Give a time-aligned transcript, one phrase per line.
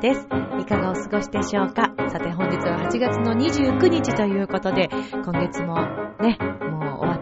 [0.00, 0.28] です。
[0.60, 1.92] いかがお過ごしでしょうか？
[2.08, 5.76] さて本日は8月の29日ということで、今月も
[6.20, 6.38] ね、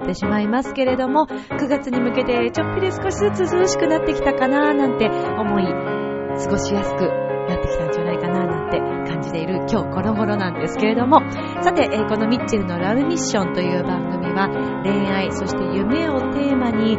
[0.06, 8.78] ってしまいますけれども、9月に向けてちょっぴり少しずつ涼しくなってきたかななんて思い、過ごしやすくなってきたんじゃないかななんて
[9.10, 11.20] 感じている今日この頃なんですけれども、
[11.62, 14.48] さて、えこのミッチェルのラブミッションという番組は、
[14.84, 16.96] 恋愛、そして夢をテーマに、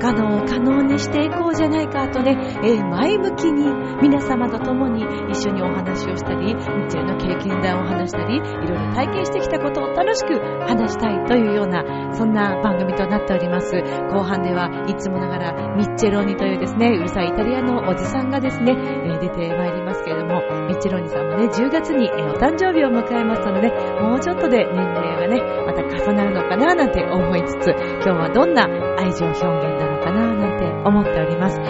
[0.00, 3.70] 可能を可能にしていこうじゃないかとね、えー前向きに
[4.02, 13.76] 皆様と共に一緒にお話をしたり、ミッチェルの経験談を話したり、いろいろ体験してきたことを楽しく話したいというような、そんな番組となっております。
[14.10, 23.68] 後半ではいつもながらミッチェローニというですね、うるさいイタリアのおじさんがですね、えー出てまいりますけれども、ミッチェローニさんもね、10月に、お誕生日を迎えますので、
[24.00, 25.59] もうちょっとで年齢がね、
[26.00, 28.64] 重なるのかななんて思いつつ、今日はどんな
[28.98, 29.44] 愛情表現
[29.78, 31.60] なのかななんて思っております。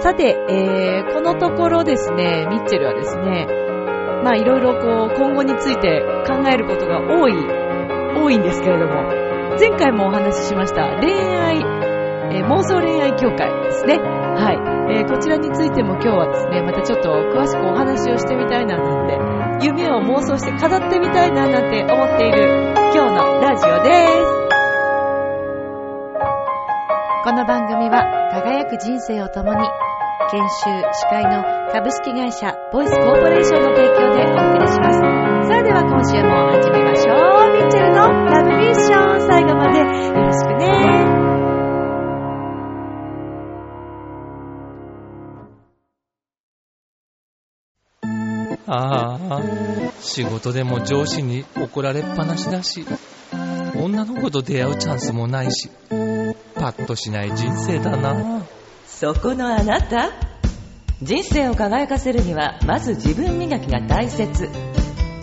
[0.00, 3.46] さて、えー、このところですね、ミッチェルはですね、
[4.24, 7.34] まあいろいろこう、今後について考えることが多い、
[8.16, 9.02] 多いんですけれども、
[9.58, 11.58] 前回もお話ししました恋愛、
[12.32, 13.98] えー妄想恋愛協会ですね。
[13.98, 14.94] はい。
[14.94, 24.40] えーこちらについても今日はですね、またちょっと詳しくお話をしてみたいななんて、夢を妄想して語ってみたいななんて思っている今日のラジオです。
[27.22, 29.68] この番組は輝く人生を共に
[30.32, 34.98] 研修司会の株式会社ボイスコーポレーションの提供でお送りします。
[35.46, 37.52] それでは今週も始めましょう。
[37.54, 39.86] ミッチェルのラブミッション最後までよ
[40.26, 41.29] ろしくね。
[48.72, 49.42] ああ、
[50.00, 52.86] 仕事でも上司に怒られっぱなしだし、
[53.76, 55.70] 女の子と出会うチャンスもないし、
[56.54, 58.44] パッとしない人生だな。
[58.86, 60.12] そこのあなた。
[61.02, 64.48] 人生を輝かせるにはまず自分磨きが大切。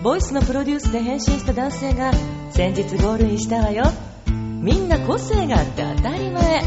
[0.04, 2.12] ボイスのプロデュースで変身した男性が
[2.52, 3.86] 先日ゴールインしたわよ。
[4.26, 6.64] みんな個性があって当たり前。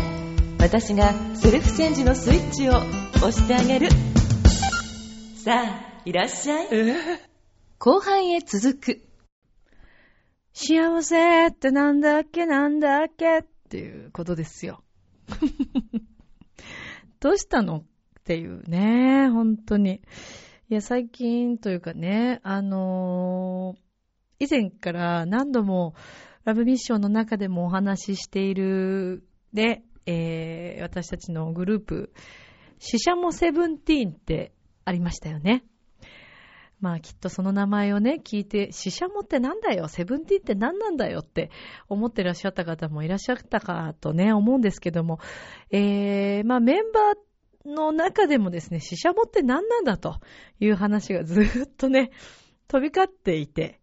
[0.59, 2.77] 私がセルフチェンジのスイッチを
[3.17, 3.89] 押してあげる。
[5.45, 6.69] さあいらっしゃい
[7.79, 9.03] 後半へ続く。
[10.53, 13.39] 幸せってなんだっけなんだっけ？
[13.41, 14.83] っていうことですよ。
[17.21, 17.77] どうしたの？
[17.79, 17.83] っ
[18.25, 20.01] ていうね、本当に。
[20.71, 23.81] いや、最近というかね、あのー
[24.43, 25.95] 以前から何度も
[26.45, 29.23] ラブミッションの中でもお話ししている
[29.53, 32.13] で、えー私たちのグループ、
[32.79, 34.53] シシャモセブンティーンって
[34.87, 35.63] ありましたよね。
[36.81, 41.51] まあきっとその名前をね、聞いて、シシャモってなんだよ、セブンティーンって何なんだよって
[41.89, 45.19] 思ってらっしゃった方もいらっしゃったかとね、思うんですけども、
[45.71, 50.21] えー、まあメンバーの中でもですね、シシャモって何なんだと
[50.59, 52.11] いう話がずーっとね、
[52.67, 53.81] 飛び交っていて、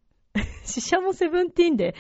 [0.63, 1.96] シシャモセブンティーンで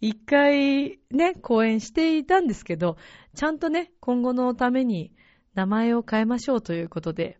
[0.00, 2.98] 一回ね、講演していたんですけど、
[3.34, 5.12] ちゃんとね、今後のために
[5.54, 7.38] 名前を変えましょうということで、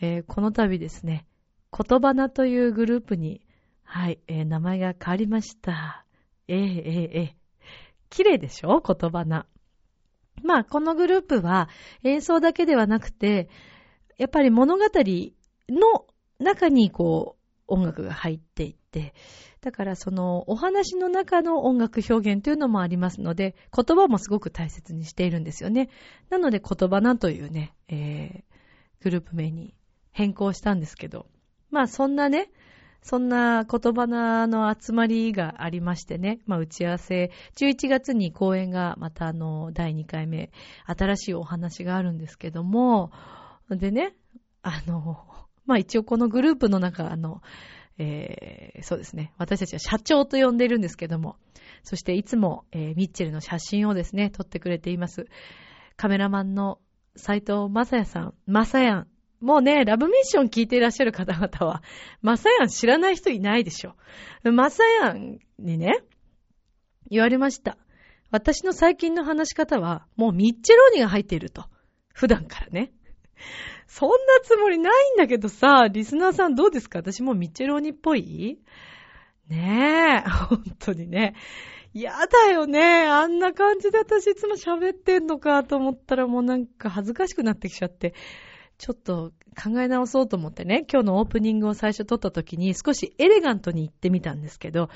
[0.00, 1.27] えーこの度ですね、
[1.76, 3.42] 言葉なというグループに、
[3.82, 6.04] はい、えー名前が変わりました。
[6.48, 7.36] ええええええ
[8.10, 8.80] 綺麗でしょ？
[8.80, 9.46] 言葉な。
[10.42, 11.68] まあ、このグループは
[12.04, 13.48] 演奏だけではなくて、
[14.18, 14.84] やっぱり物語
[15.68, 16.06] の
[16.38, 19.12] 中にこう、音楽が入っていって、
[19.60, 25.90] だからそのお話の中の音楽表現というのもありますので、言葉もすごく大切にしているんですよね。
[26.30, 29.74] なので言葉なというね、えー、グループ名に
[30.12, 31.26] 変更したんですけど、
[31.70, 32.50] まあそんなね、
[33.02, 40.50] そんな言葉の集まりがありましてね、まあ打ち合わせ、11月に公演がまたあの、第2回目、
[40.86, 43.10] 新しいお話があるんですけども、
[43.70, 44.14] でね、
[44.62, 45.24] あの、
[45.66, 47.42] まあ一応このグループの中、あの、
[47.98, 49.32] えーそうですね。
[49.38, 51.36] 私たちは社長と呼んでいるんですけども、
[51.82, 55.26] そしていつも、えーミッチェルの写真をですね、撮ってくれています。
[55.96, 56.78] カメラマンの
[57.16, 59.06] 斉藤正也さん、正也。
[59.40, 61.82] もうね、ラブミッション聞いていらっしゃる方々は、
[62.22, 63.94] マサヤン知らない人いないでしょ。
[64.50, 66.02] マサヤンにね、
[67.10, 67.78] 言われました。
[68.30, 71.64] 私の最近の話し方は、もうミッチェローニが入っていると。
[72.12, 72.92] 普段からね。
[73.86, 76.98] そんなつもりないんだけどさ、リスナーさんどうですか？
[76.98, 78.58] 私もミッチェローニっぽい？
[79.48, 81.34] ねえ、本当にね。
[81.94, 83.06] やだよね。
[83.06, 88.12] あんな感じで私いつも喋ってんのかと思ったらもうなんか恥ずかしくなってきちゃって、
[88.78, 94.88] ちょっと考え直そうと思ってね、今日のオープニングを最初撮った時に少しエレガントに言ってみたんですけど、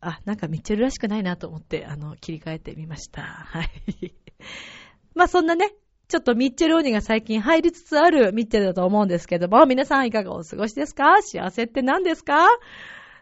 [0.00, 3.22] あ、なんかミッチェルらしくないなと思って、あの、切り替えてみました。
[3.22, 4.14] はい。
[5.14, 5.72] まあそんなね、
[6.08, 11.22] ちょっとミッチェルオニが最近入りつつあるミッチェルだと思うんですけども、皆さんいかがお過ごしですか？
[11.22, 12.48] 幸せって何ですか？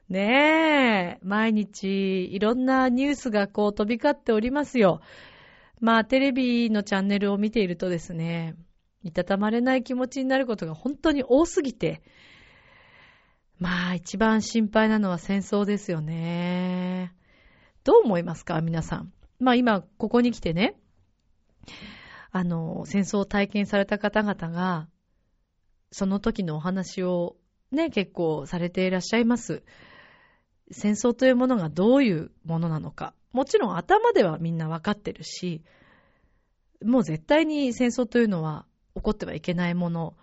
[0.08, 5.00] ねえ、毎日いろんなニュースがこう飛び交っておりますよ。
[5.80, 8.54] まあテレビのチャンネルを見ているとですね、
[9.06, 12.02] いたたまれない気持ちになることが本当に多すぎて、
[13.58, 17.14] まあ一番心配なのは戦争ですよね。
[17.84, 19.12] どう思いますか皆さん？
[19.38, 20.76] まあ今ここに来てね、
[22.32, 24.88] あの、戦争を体験された方々が、
[25.92, 27.36] その時のお話を
[27.70, 29.62] ね、結構されていらっしゃいます。
[30.70, 33.14] 戦争というものがどういうものなのか。
[33.32, 35.62] もちろん頭ではみんなわかってるし、
[36.84, 38.66] もう絶対に戦争というのは
[38.96, 40.16] 起こってはいけないもの、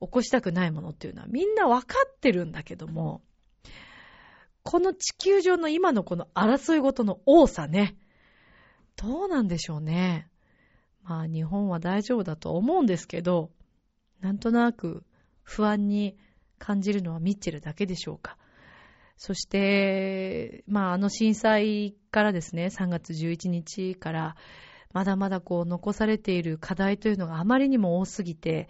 [0.00, 3.22] 起こしたくないものっていうのはみんなわかってるんだけども、
[4.64, 7.96] この地球上の今のこの争いごとの多さね、
[8.96, 10.28] どうなんでしょうね。
[11.04, 13.50] まあ日本は大丈夫だと思うんですけど、
[14.20, 15.04] なんとなく
[15.42, 16.18] 不安に
[16.58, 18.36] 感じるのはミッチェルだけでしょうか。
[19.16, 24.36] そして、まああの震災からですね、3月11日から、
[24.92, 28.68] まだまだこう残されている課題というのがあまりにも多すぎて、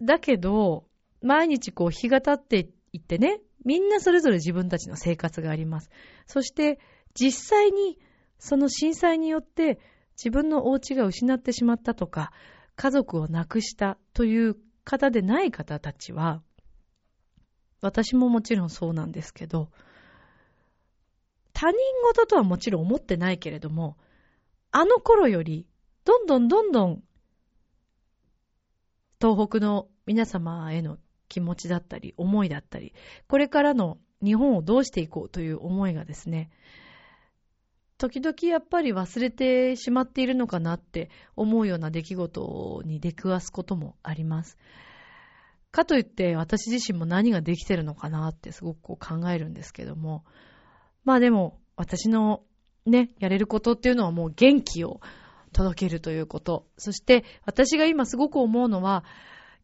[0.00, 0.86] だけど、
[1.22, 5.90] 毎日こう日が経っていってね、みんなそれぞれ自分たちの生活があります。
[6.26, 6.78] そして
[7.14, 7.98] 実際に
[8.38, 9.78] その震災によって
[10.16, 12.32] 自分のお家が失ってしまったとか、
[12.76, 16.42] 家族を亡くしたという方でない方たちは、
[17.80, 19.70] 私ももちろんそうなんですけど、
[21.52, 23.96] 他人事とはもちろん思ってないけれども、
[24.76, 25.68] あの頃より、
[26.04, 27.04] どんどんどんどん、
[29.20, 30.98] 東北の皆様への
[31.28, 32.92] 気持ちだったり、思いだったり、
[33.28, 36.50] これからの日本をどうしていこうという思いがですね、
[37.98, 44.58] 時々やっぱり忘れてしまっているのかなって思うような出来事に出くわすこともあります。
[45.70, 50.24] かといって私自身も何ができてるのかなってすごくこう考えるんですけども。
[51.04, 52.42] まあでも私の
[52.86, 55.00] ね、やれることっていうのはもう元気を
[55.52, 56.66] 届けるということ。
[56.76, 59.04] そして私が今すごく思うのは、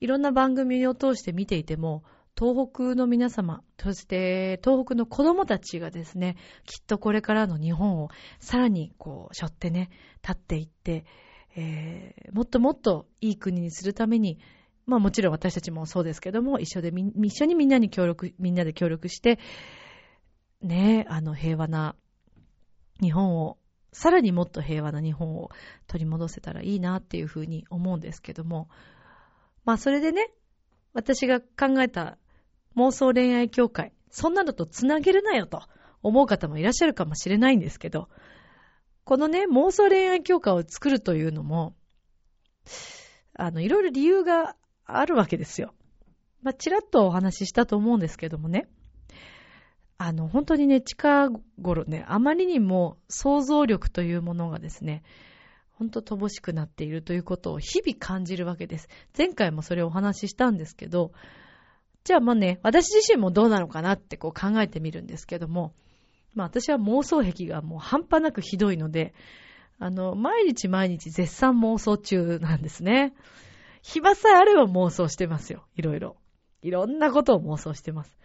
[0.00, 2.02] いろんな番組を通して見ていても、
[2.38, 8.08] 東北の皆様、そして東北の子供たちがですね、きっとこれからの日本を
[8.38, 9.90] さらにこう、背負ってね、
[10.22, 11.04] 立っていって、
[11.56, 14.38] えー、もっともっといい国にするために、
[14.86, 19.38] まあもちろん私たちもそうですけども、一緒で一緒にみんなに協力、みんなで協力して、
[20.62, 21.94] ね、あの平和な
[23.00, 23.58] 日本を、
[23.92, 25.50] さらにもっと平和な日本を
[25.88, 28.68] 取り戻せたらいいなっていうふうに思うんですけども、
[29.64, 30.30] まあそれでね、
[30.92, 32.18] 私が考えた
[32.76, 35.62] 妄想恋愛協会、そんなのと繋げるなよと
[36.02, 38.08] 思う方もいらっしゃるかもしれないんですけど、
[39.04, 41.74] このね、妄想恋愛協会を作るというのも、
[43.34, 45.74] あの、いろいろ理由があるわけですよ。
[46.42, 48.68] まあ、ちらっとお話ししたと思うんですけどもね。
[50.02, 51.28] あの、本当にね、近
[51.60, 55.02] 頃ね、あまりにも想像力というものがですね、
[55.72, 58.88] 本当乏しくなっているということを日々感じるわけです。
[59.16, 61.12] 前回もそれをお話ししたんですけど、
[62.02, 65.74] じゃあまあね、私自身もどうなのかなってこう考えてみるんですけども、
[66.32, 69.12] まあ私は妄想癖がもう半端なくひどいので、
[69.78, 73.12] あの、毎日毎日絶賛妄想中なんですね。
[73.82, 75.66] 暇さえあれば妄想してますよ。
[75.76, 76.16] いろいろ。
[76.62, 78.18] いろんなことを妄想してます。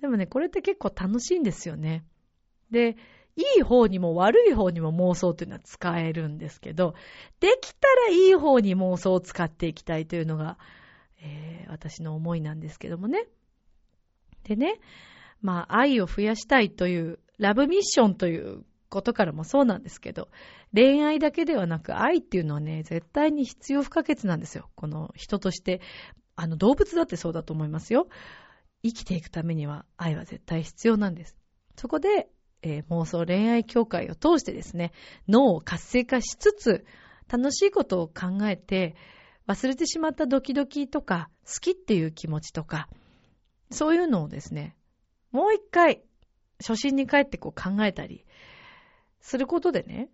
[0.00, 2.04] でもね、これって結構楽しいんですよね。
[2.70, 2.96] で、
[3.36, 6.94] いい方にも悪い方にも妄想というのは使えるんですけど、
[7.40, 10.58] できたらいい方に妄想を使っていきたいというのが、
[11.20, 13.26] えー、私の思いなんですけどもね。
[14.44, 14.78] でね、
[15.40, 20.28] まあ、愛を増やしたいという、ラブミッションということからもそうなんですけど、
[20.72, 24.70] 恋愛だけではなく愛っていうのはね、絶対に必要不可欠なんですよ。
[24.76, 25.80] この人として。
[26.36, 28.08] あの、動物だってそうだと思いますよ。
[28.84, 31.36] 生きていくためには愛は絶対必要なんです。
[31.76, 32.28] そこで、
[32.62, 34.92] えー、妄想恋愛協会を通してですね、
[35.26, 36.84] 脳を活性化しつつ、
[37.28, 38.94] 楽しいことを考えて、
[39.48, 42.88] 忘れてしまったドキドキとか、好きっていう気持ちとか、
[43.70, 44.76] そういうのをですね、
[45.32, 46.02] もう一回、
[46.60, 48.26] 初心に帰ってこう考えたり、
[49.20, 50.10] することでね、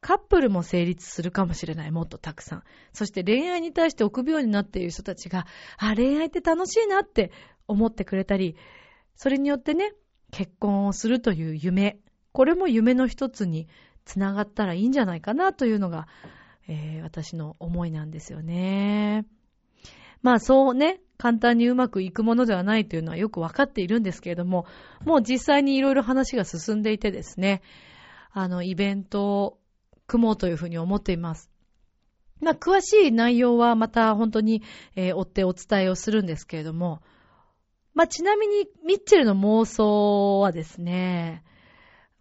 [0.00, 2.62] カップルも成立するかもしれない、もっとたくさん。
[2.92, 5.46] そして恋愛に対して臆病になっている人たちが、
[5.76, 7.32] あ、恋愛って楽しいなって
[7.70, 8.56] 思ってくれたり、
[9.14, 9.92] それによってね、
[10.30, 11.98] 結婚をするという夢
[12.32, 13.68] これも夢の一つに
[14.04, 16.06] つながったらいいんじゃないかなというのが、
[16.68, 19.26] えー、私の思いなんですよね。
[20.22, 24.66] まあそうね、簡単にうまくいくものではないというのはよくわかっているんですけれども、
[25.04, 27.62] もう実際にいろいろ話が進んでいてですね、
[28.32, 29.58] あの、イベントを
[30.06, 31.50] 組もうというふうに思っています。
[32.40, 34.62] まあ、詳しい内容はまた本当に、
[34.94, 37.02] えー、追ってお伝えをするんですけれども、
[38.00, 41.44] まあ、ちなみに、ミッチェルの妄想はですね、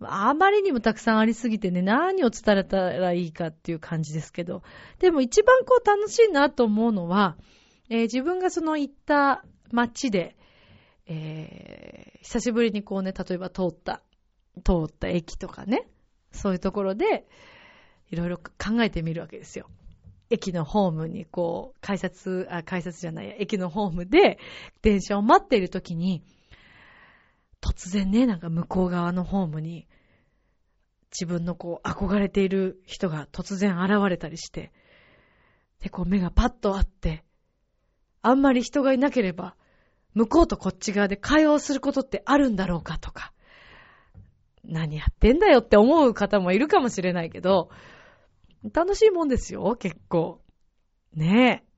[0.01, 4.62] あまりにもたくさんありすぎてね、何を伝えたらいいかっていう感じですけど、
[5.00, 7.38] でも一番こう楽しいなと思うのは、
[7.89, 10.36] えー、自分がその行った街で、
[11.07, 14.01] えー、久しぶりにこうね、例えば通った、
[14.65, 15.88] 通った駅とかね、
[16.33, 17.25] そういうところで、
[18.12, 19.69] いろいろ考えてみるわけですよ。
[20.29, 24.39] 駅のホームにこう、改札、あ、改札じゃないや、駅のホームで
[24.81, 26.24] 電車を待っているときに、
[27.62, 29.88] 突然ね、なんか向こう側のホームに、
[31.12, 34.71] 自分のこう、憧れている人が突然現れたりして、
[35.81, 37.24] で、こう目がパッとあって、
[38.21, 39.55] あんまり人がいなければ、
[40.13, 43.33] 向こうとこっち側で会話をすることってあるんだろうかとか、
[44.63, 47.69] 何やってんだよって思う方もいるかもしれないけど、
[48.74, 50.42] 楽しいもんですよ、結構。
[51.13, 51.70] ねえ。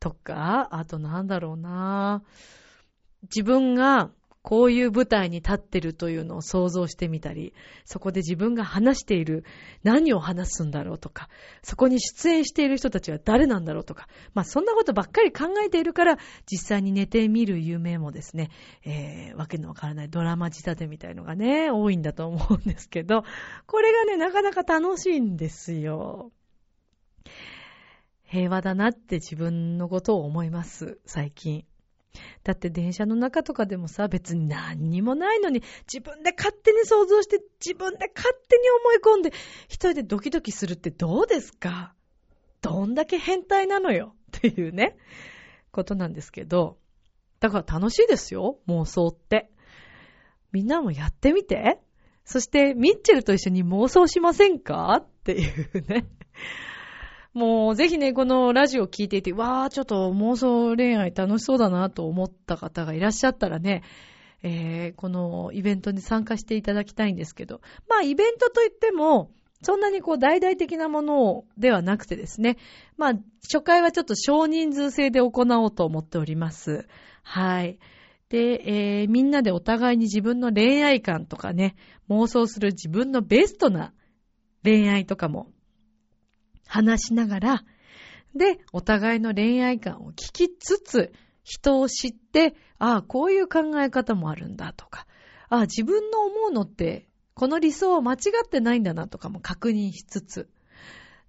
[0.00, 2.22] とか、あとなんだろうな
[3.22, 4.10] 自分が
[4.44, 7.54] こういう舞台に立ってるというのを想像してみたり、
[7.86, 9.42] そこで自分が話している
[9.84, 11.30] 何を話すんだろうとか、
[11.62, 18.50] そこに出演している人たちは誰なんだろうとか、まあそんなことばっかり考えているから、実際に寝てみる夢もですね、
[18.84, 23.24] えー、わけのわからないドラマ仕立てみたいのがね、多いんだと思うんですけど、
[23.64, 26.32] これがね、なかなか楽しいんですよ。
[28.24, 31.64] 平和だなって自分のことを思います、最近。
[32.42, 39.32] だって電車の中とかでもさ、別に何にもないのに、自分で勝手に想像して、自分で勝手に思い込んで、
[39.66, 41.94] 一人でドキドキするってどうですか？
[42.60, 44.14] どんだけ変態なのよ？
[44.36, 44.96] っていうね、
[45.70, 46.78] ことなんですけど、
[47.40, 49.50] だから楽しいですよ、妄想って。
[50.52, 51.80] みんなもやってみて。
[52.24, 55.02] そして、ミッチェルと一緒に妄想しませんか？
[55.02, 56.06] っていうね。
[57.34, 63.82] もうぜひね、このラジオ聞いていて、わー、ちょっと妄想恋愛楽しそうだなと思った方がいらっしゃったらね、
[64.44, 72.56] えー、このイベントに参加していただきたいんですけど、まあイベントといっても、そんなにこう大々的なものではなくてですね、
[72.96, 73.12] まあ
[73.42, 76.86] 初回はちょっと少人数制で行おうと思っております。
[77.24, 77.80] はい。
[78.28, 81.74] で、えー、みんなでお互いに自分の恋愛観とかね、
[82.08, 83.92] 妄想する自分のベストな
[84.62, 85.48] 恋愛とかも
[86.66, 87.64] 話しながら、
[88.34, 91.12] で、お互いの恋愛観を聞きつつ、
[91.44, 95.06] 人を知って、ああ、こういう考え方もあるんだとか、
[95.48, 100.48] ああ、自分の思うのって、この理想は間違ってないんだなとかも確認しつつ、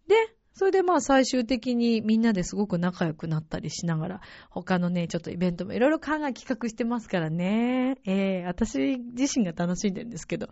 [0.07, 0.15] で、
[0.53, 7.97] それでまあ最終的にみんなですごく仲良くなったりしながら、他のね、ちょっとイベントもいろいろ考え企画してますからね。
[8.05, 10.47] ええー、私自身が楽しんでるんですけど、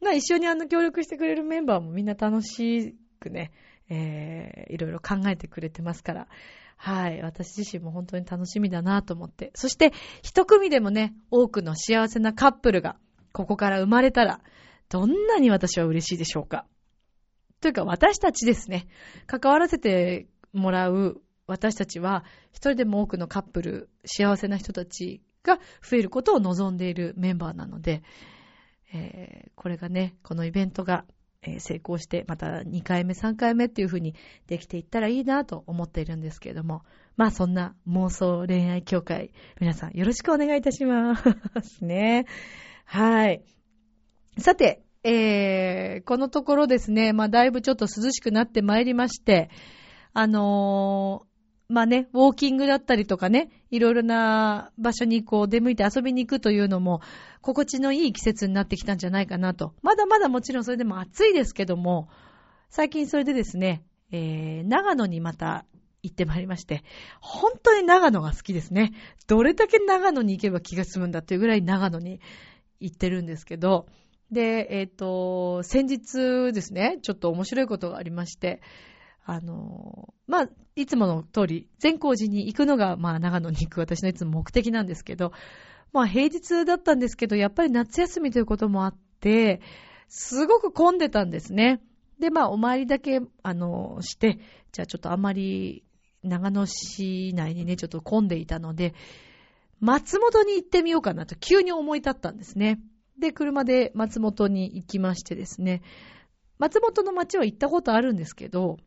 [0.00, 3.52] まあ一緒にあの協力してくれるメンバーもみんな楽しくね、
[3.88, 6.28] えー、いろいろ考えてくれてますから、
[6.76, 7.22] はい。
[7.22, 9.52] 私自身も本当に楽しみだなと思って。
[9.54, 12.96] そして、一組でもね、多くの幸せなカップルが、
[13.32, 14.40] ここから生まれたら、
[14.88, 16.66] どんなに私は嬉しいでしょうか。
[17.60, 18.88] というか、私たちですね。
[19.26, 25.58] 関わらせてもらう私たちは、一人でも多くのカップル、幸せな人たちが
[25.88, 28.02] 増えることを望んでいるメンバーなので、
[28.92, 31.04] えー、これがね、このイベントが
[31.42, 34.14] えー、成功して、また2回目、3回目っていう風に
[34.46, 36.82] できていったらいいなと思っているんですけれども、
[37.16, 41.16] まあそんな妄想恋愛協会、皆さんよろしくお願いいたしま
[41.62, 42.26] す ね。
[42.84, 43.42] はい。
[44.38, 49.50] さて、えー、このところですね、まあだいぶちょっと涼しくなってまいりまして、
[50.14, 51.26] あの
[51.72, 57.00] まあね、ウォーキングだったりとかね、いろいろな場所にこう出向いて遊びに行くというのも、
[57.40, 59.72] 心地のいい季節になってきたんじゃないかなと。
[59.80, 62.10] まだまだもちろんそれでも暑いですけども、
[62.68, 65.64] 最近それでですね、えー、長野にまた
[66.02, 66.84] 行ってまいりまして、
[67.22, 68.92] 本当に長野が好きですね。
[69.26, 72.20] どれだけ長野に行けば気が済むんだっていうぐらい長野に
[72.80, 73.86] 行ってるんですけど、
[74.30, 78.60] で、えっ、ー、と、先日ですね、ちょっと面白いことがありまして、
[79.24, 85.32] あの、まあ、いつもの通り、善光寺に行くのが、まあ、長野に行く私のいつも目的なんですけど、
[85.92, 89.60] まあ、平日だったんですけど、やっぱり夏休みということもあって、
[90.08, 91.80] すごく混んでたんですね。
[92.18, 94.38] で、まあ、お参りだけ、あの、して、
[94.72, 95.84] じゃあちょっとあんまり、
[96.22, 98.94] 長野市内にね、ちょっと混んでいたので、
[99.80, 102.80] 松本に行ってみようかなと急に思い立ったんですね。
[103.18, 105.82] で、車で松本に行きましてですね、
[106.58, 108.78] 松本の街は行ったことあるんですけど、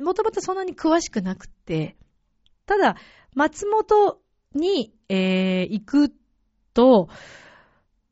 [0.00, 1.96] もともとそんなに詳しくなくて、
[2.66, 2.96] ただ、
[3.34, 4.20] 松本
[4.54, 6.12] に、えー、行く
[6.72, 7.08] と、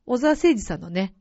[0.06, 1.14] 小沢誠二さんのね、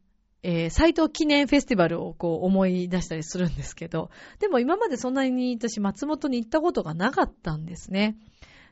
[0.43, 8.17] えー、斎藤記念フェスティバルをこう思い出したりするんですけど、でも今までそんなに私松本に行ったことがなかったんですね。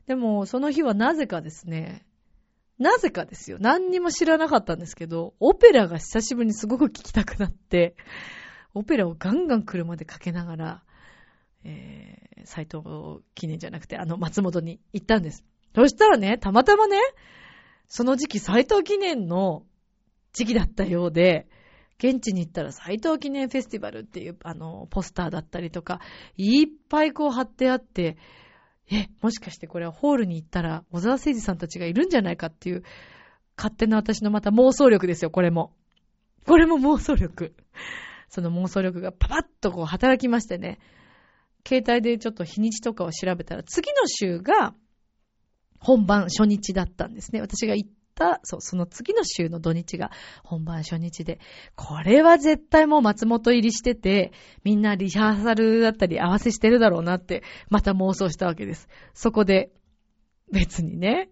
[0.08, 2.06] でもその日はなぜかですね、
[2.80, 3.58] なぜかですよ。
[3.60, 7.96] 何にも知らなかったんですけど、オペラが久しぶりにすごく聞きたくなって、
[8.74, 10.84] オペラをガンガン車でかけながら、
[11.64, 15.44] えー、斎藤記念じゃなくて、あの、松本に行ったんです。
[15.76, 16.98] そしたらね、たまたまね、
[17.88, 19.64] その時期斎藤記念の
[20.34, 21.48] 時期だったようで、
[21.98, 26.00] 現地に行ったら斎藤記念フェスティバルっていう、あの、ポスターだったりとか、
[26.38, 28.18] いっぱいこう貼ってあって、
[28.92, 32.84] え、もしかしてこれはホールに行ったら小沢誠二さんたちがいるんじゃないかっていう、
[33.58, 35.74] 勝手な私のまた妄想力ですよ、これも。
[36.48, 37.54] これも妄想力。
[38.30, 40.80] その妄想力がパパッとこう働きましてね、
[41.68, 44.74] 携帯でちょっと日にちとかを調べたら、次の週が
[45.80, 47.42] 本番初日だったんですね。
[47.42, 50.12] 私が行った、そう、その次の週の土日が
[50.44, 51.40] 本番初日で、
[51.76, 54.32] これは絶対もう松本入りしてて、
[54.64, 58.88] みんなリハーサルだったり合わせしてるだろうなって、また妄想したわけです。
[59.14, 59.72] そこで、
[60.52, 61.30] 別にね、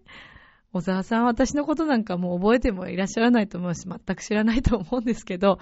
[0.72, 5.58] 小沢さん私のことなんかもう覚えてもいらっしゃらないと思うし、全く知らないと思うんですけど、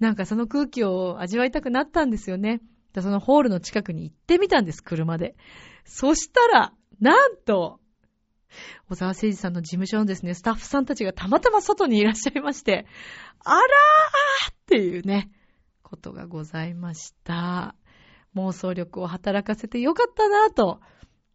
[0.00, 2.60] なんかその空気を味わいたくなったんですよね。
[3.00, 5.36] そのホールの近くに行ってみたんです、車で。
[5.84, 7.80] そしたら、なんと、
[8.88, 12.86] 小沢誠二さんの事務所のですね、スタッフさんたちがたまたま外にいらっしゃいまして、
[13.44, 15.30] あらーっていうね、
[15.82, 17.74] ことがございました。
[18.34, 20.80] 妄想力を働かせてよかったなぁと。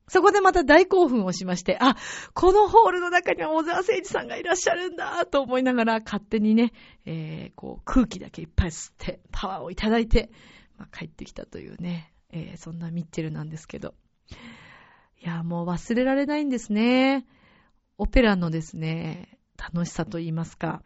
[0.07, 1.95] そこでまた大興奮をしまして、あ、
[2.33, 6.73] このホールの中には小沢誠二さんがいらっしゃるんだと思いながら勝手にね、
[7.05, 10.29] えー、こう空気だけいっぱい吸ってパワーをいただいて、
[10.77, 13.93] まあ、帰ってきたというね、えー、そんなミッチェルなんですけど。
[15.21, 17.25] いや、もう忘れられないんですね。
[17.97, 20.81] オペラのですね、楽しさと言いますか。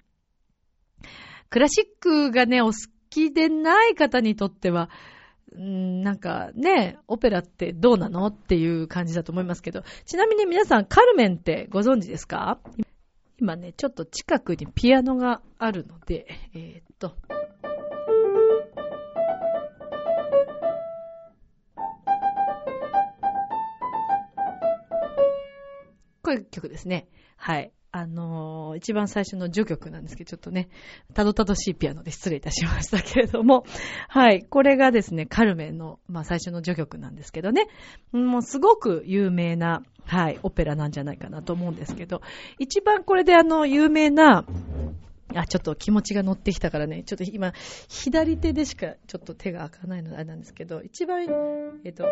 [1.50, 2.74] クラシックがね、お好
[3.10, 4.90] きでない方にとっては、
[5.58, 12.60] んなんかね、オペラってどうなのっていう感じだと思いますけど、ちなみに皆さん、カルメンってご存知ですか？
[13.40, 17.16] 今ね、ちょっと近くにピアノがあるので、えー、っと、
[26.28, 27.08] こうい曲ですね。
[27.38, 27.72] はい。
[27.94, 30.68] あのー、一番最初の序曲なんですけど、ちょっとね、
[31.14, 33.64] たどたどしいピアノで失礼いたしましたけれども、
[34.10, 34.44] はい。
[34.44, 37.68] これがですね、カルメンの、まあ最初の序曲なんですけどね、
[38.12, 42.22] もうすごく有名な、はい、オペラなんじゃないかなと思うんですけど、
[42.60, 44.46] 一番これであの、有名な、
[45.34, 47.54] あ、ちょっと気持ちが乗ってきたからね、ちょっと今、
[47.88, 51.26] 左手でしかちょっと手が開かないのであれなんですけど、一番、
[51.86, 52.04] えっと、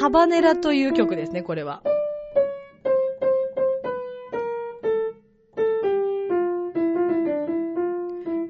[0.00, 1.82] ハバネラという曲ですね、これは。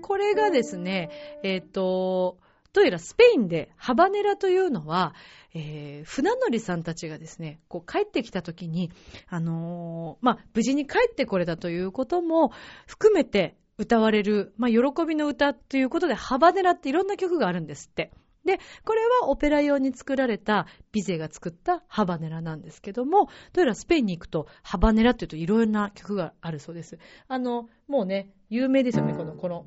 [0.01, 1.11] これがですね、
[1.43, 2.39] えっ、ー、と、
[2.73, 5.13] どうやらスペインでハバネラというのは、
[5.53, 8.93] えー、船乗りさんたちがですね、こう帰ってきた時に、
[9.29, 12.53] あのー、まあ、無事に帰ってこれたということも
[12.87, 18.13] 含めて歌われる、まあ、喜びの歌ということで、ハバネラっていろんな曲があるんですって。
[18.45, 26.99] で、これはオペラ用に作られたビゼが作ったハバネラなんですけども、どうやらスペインに行くとハバネラっていうといろいろな曲があるそうです。
[27.29, 29.65] あの、もうね、有名ですよね、この、この、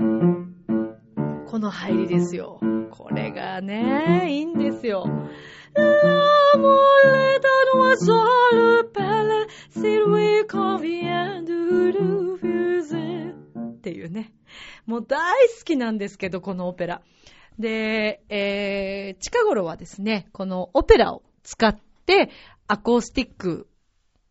[1.48, 2.60] この入りですよ。
[2.90, 5.06] これがね、いいんですよ。
[13.78, 14.34] っていうね。
[14.86, 17.02] もう大好きなんですけど、このオペラ。
[17.60, 22.30] で、えー、近頃はですね、このオペラを使って
[22.68, 23.68] アコースティック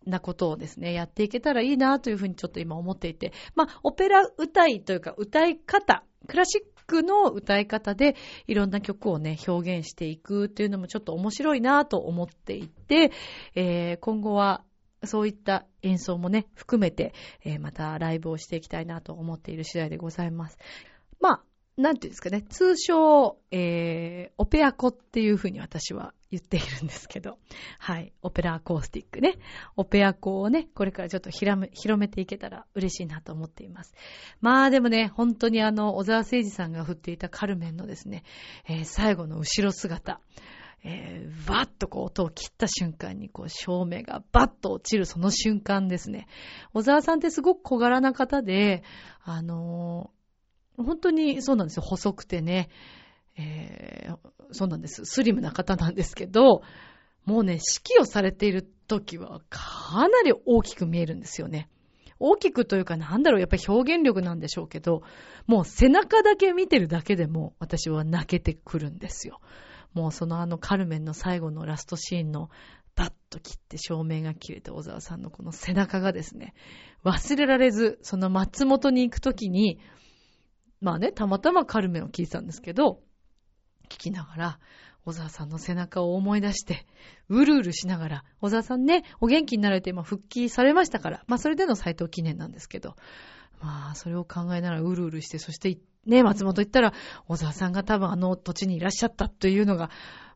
[0.07, 13.13] なことをですね、やっていけたらいいなというふうにちょっと今思っていて、まあ、オペラ歌いというか歌い方、クラシックの歌い方でいろんな曲をね、表現していくというのもちょっと面白いなと思っていて、
[13.55, 14.65] えー、今後は
[15.05, 17.13] そういった演奏もね、含めて、
[17.45, 20.59] えー、またライブをしていきたいなと思っている次第でございます。
[21.21, 21.43] まあ、
[21.83, 27.39] なんていうんですかね、通称、えー、オペアコっていうふうに私は言っているんですけど、
[27.79, 29.35] はい、オペラアコースティックね、
[29.77, 33.95] オペアコをね、これからちょっと広め広めていけたら嬉しいなと思っています。
[34.41, 38.23] まあでもね、本当にあの、小沢誠二さんが振っていたカルメンのですね、
[38.67, 40.21] えー、最後の後ろ姿、
[40.85, 46.27] えー、バッとこう音を切った瞬間にこう照明がバッと落ちるその瞬間ですね。
[46.73, 48.83] 小沢さんってすごく小柄な方で、
[49.23, 50.22] あのー、
[50.77, 51.83] 本当にそうなんですよ。
[51.83, 52.69] 細くてね、
[53.37, 54.19] えー、
[54.53, 55.05] そうなんです。
[55.05, 56.63] スリムな方なんですけど、
[57.25, 61.69] もうね、指揮をされている時はかなり大きく見えるんですよね。
[62.19, 65.03] 大きくというかなんだろう、やっぱり表現力なんでしょうけど、
[65.47, 69.41] もう背中だけ見てるだけでも私は泣けてくるんですよ。
[69.93, 72.49] もうそのあのカルメンの最後のラストシーンの
[72.95, 76.55] バッと切って照明が切れて小沢さんのこの背中がですね、
[77.05, 79.81] 忘れられず、その松本に行くときに、
[80.83, 83.01] まあね、たまたまカルメンを聞いてたんですけど、
[83.89, 84.59] 聞きながら、
[85.05, 86.87] 小沢さんの背中を思い出して、
[87.29, 92.97] うるうるしながら、小沢さんね、お元気になられて今復帰されましたから、まあそれでの斎藤記念なんですけど、
[93.61, 96.93] まあそれを考えながらうるうるして、そしてね、松本行ったら、
[97.29, 99.91] 小沢さんが多分あの土地にいらっしゃったというのが、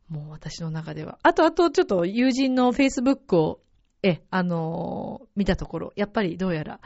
[0.08, 1.18] もう私の中では。
[1.22, 3.60] あと、あと、ちょっと友人の Facebook を、
[4.02, 6.80] え、あのー、見たところ、やっぱりどうやら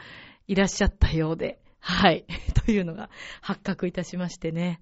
[0.47, 2.25] いらっしゃったようで、はい、
[2.65, 3.09] というのが
[3.41, 4.79] 発覚いたしましてね。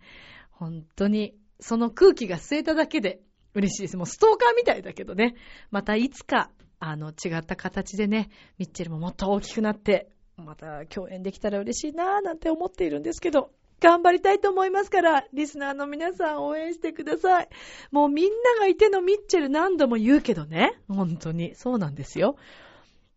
[0.52, 3.22] 本当にその空気が吸えただけで
[3.56, 3.98] 嬉しいです。
[3.98, 5.36] もうストーカーみたいだけどね。
[5.72, 17.50] またいつか、あの、違った形でね、ミッチェルももっと大きくなって、また共演できたら嬉しいなぁなんて思っているんですけど、頑張りたいと思いますから、リスナーの皆さん応援してください。
[17.92, 20.78] もうみんながいてのミッチェル何度も言うけどね。
[20.88, 21.56] 本当に。
[21.56, 22.36] そうなんですよ。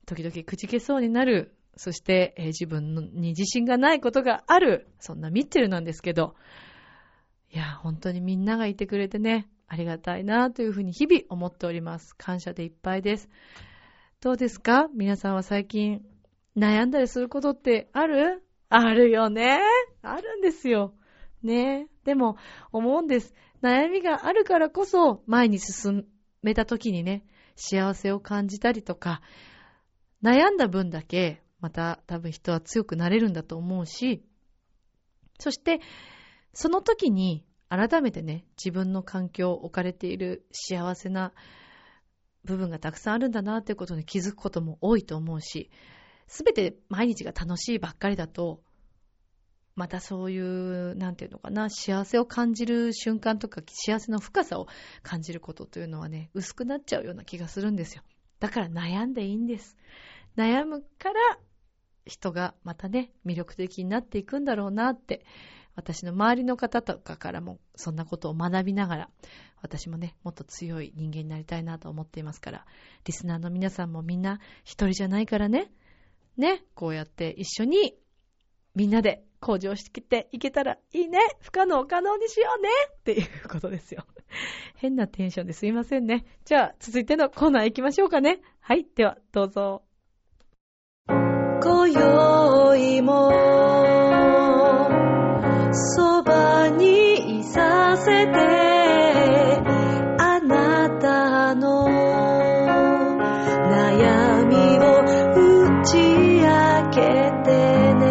[0.06, 1.54] 時々くじけそうになる。
[1.76, 4.88] そして、えー、自分に自信がないことがある。
[4.98, 6.34] そんなミッチェルなんですけど、
[7.50, 12.14] いや、本当にみんながいてくれてね、ありがたいなというふうに日々思っております。
[12.16, 13.28] 感謝でいっぱいです。
[14.20, 14.88] どうですか？
[14.94, 16.04] 皆さんは最近
[16.56, 18.42] 悩んだりすることってある？
[18.68, 19.60] あるよね。
[20.02, 20.94] あるんですよ。
[21.42, 21.88] ね。
[22.04, 22.36] でも
[22.70, 23.34] 思うんです。
[23.62, 26.06] 悩みがあるからこそ前に進
[26.42, 27.24] めた時にね、
[27.56, 29.20] 幸せを感じたりとか、
[30.22, 34.22] 悩んだ分だけまた多分人は強くなれるんだと思うし、
[35.38, 35.80] そして
[36.52, 41.32] その時に改めてね、自分の環境、置かれている幸せな
[42.44, 45.70] 部分がたくさんあるんだなっていうことに気づくことも多いと思うし、
[46.26, 48.60] すべて毎日が楽しいばっかりだと、
[49.74, 54.66] またそういう、なんていうのかな、幸せを感じる瞬間とか、幸せの深さを
[55.02, 58.02] 感じることというのはね、薄くなっちゃうような気がするんですよ。
[58.38, 59.78] だから悩んでいいんです。
[60.36, 61.38] 悩むから、
[62.04, 65.24] 人がまたね、魅力的になっていくんだろうなって
[65.74, 69.10] 私の周りの方とかからもそんなことを学びながら、
[69.62, 72.66] 私もね、もっと強い人間になりたいなと思っていますから、
[73.04, 75.70] リスナーの皆さんもみんな一人じゃないからね、
[76.36, 77.94] ね、こうやって一緒に
[78.74, 81.18] みんなで向上していけたらいいね。
[81.40, 82.68] 不可能を可能にしようね。
[82.92, 84.06] っていうことですよ。
[84.76, 86.24] 変なテンションですいませんね。
[86.44, 88.40] じゃあ、続いてのコーナー行きましょうかね。
[88.60, 88.86] はい。
[88.94, 89.82] では、どうぞ。
[91.92, 93.30] 今宵も
[95.72, 98.32] そばにいさせて
[100.18, 101.86] あなたの
[103.68, 107.00] 悩みを打ち明け
[107.44, 107.50] て
[107.94, 108.02] ね。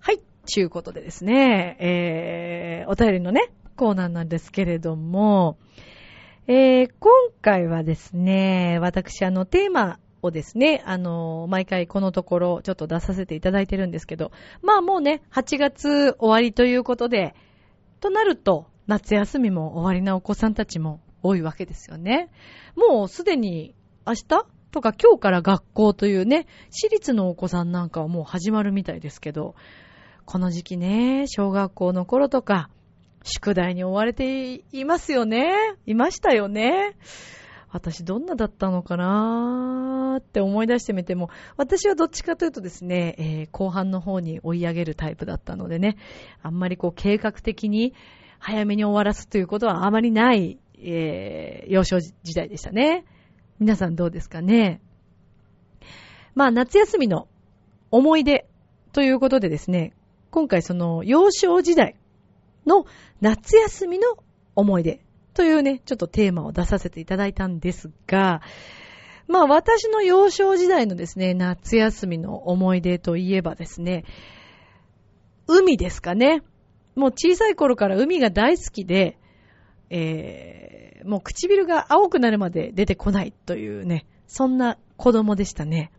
[0.00, 5.58] はい、ちゅうことでですね、えー、お便りのね、コーナーなんですけれども、
[6.48, 17.36] えー、今回はですね、私あのテーマをですね、あの、毎回このところちょっと出させていただいてるんですけど、まあもうね、8月終わりということで、
[18.00, 22.28] となると、夏休みも終わりなお子さんたちも多いわけですよね。
[22.74, 24.44] もうすでに明日？
[24.72, 29.54] とか今日から学校というね、私立のお子さんなんかはもう始まるみたいですけど、
[30.24, 32.68] この時期ね、小学校の頃とか、
[33.24, 35.52] 宿題に追われていますよね。
[35.86, 36.96] いましたよね。
[37.70, 45.96] 私どんなだったのかなーって思い出してみても、私はどっちかというとですね、えー、後半の方に追い上げるタイプだったのでね、
[46.42, 47.94] あんまりこう計画的に
[48.38, 53.06] 早めに終わらすということはあまりない、えー、幼少時代でしたね。
[53.58, 54.82] 皆さんどうですかね。
[56.34, 57.26] まあ夏休みの
[57.90, 58.46] 思い出
[58.92, 59.94] ということでですね、
[60.30, 61.96] 今回その幼少時代
[62.66, 62.86] の
[63.20, 64.16] 夏休みの
[64.54, 65.00] 思い出
[65.34, 68.42] というね、ちょっとテーマを出させていただいたんですが、
[69.28, 74.04] まあ私の幼少時代のですね、夏休みの思い出といえばですね、
[75.46, 76.42] 海ですかね。
[76.94, 79.18] もう小さい頃から海が大好きで、
[79.88, 85.92] えー、もう唇が青くなるまで出てこないというね、そんな子供でしたね。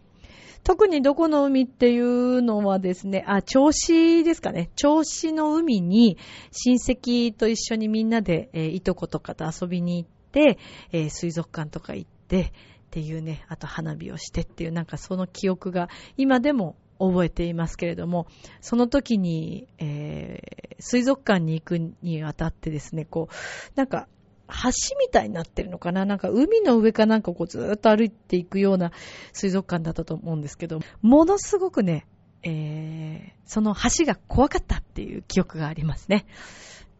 [0.63, 4.69] 特にどこの海っていうのはですね、あ、銚子ですかね。
[4.75, 6.17] 銚子の海に
[6.51, 10.57] 親戚と一緒にみんなで、えー、いとことかと遊びに行って、
[10.91, 12.51] えー、水族館とか行って、っ
[12.91, 18.27] ていうね、あと花火をしてっていう、なんかその記憶が今でも覚えていますけれども、
[18.61, 23.33] その時に、えー、水族館に行くにあたってですね、こう、
[23.75, 24.07] なんか
[24.47, 26.05] 橋みたいになってるのかな？
[26.05, 28.91] なんか海の上かなんかこうずっと歩いていくような
[29.31, 32.05] 水族館だったと思うんですけど、ものすごくね、
[32.43, 36.25] えー、その橋が怖かったっていう記憶がありますね。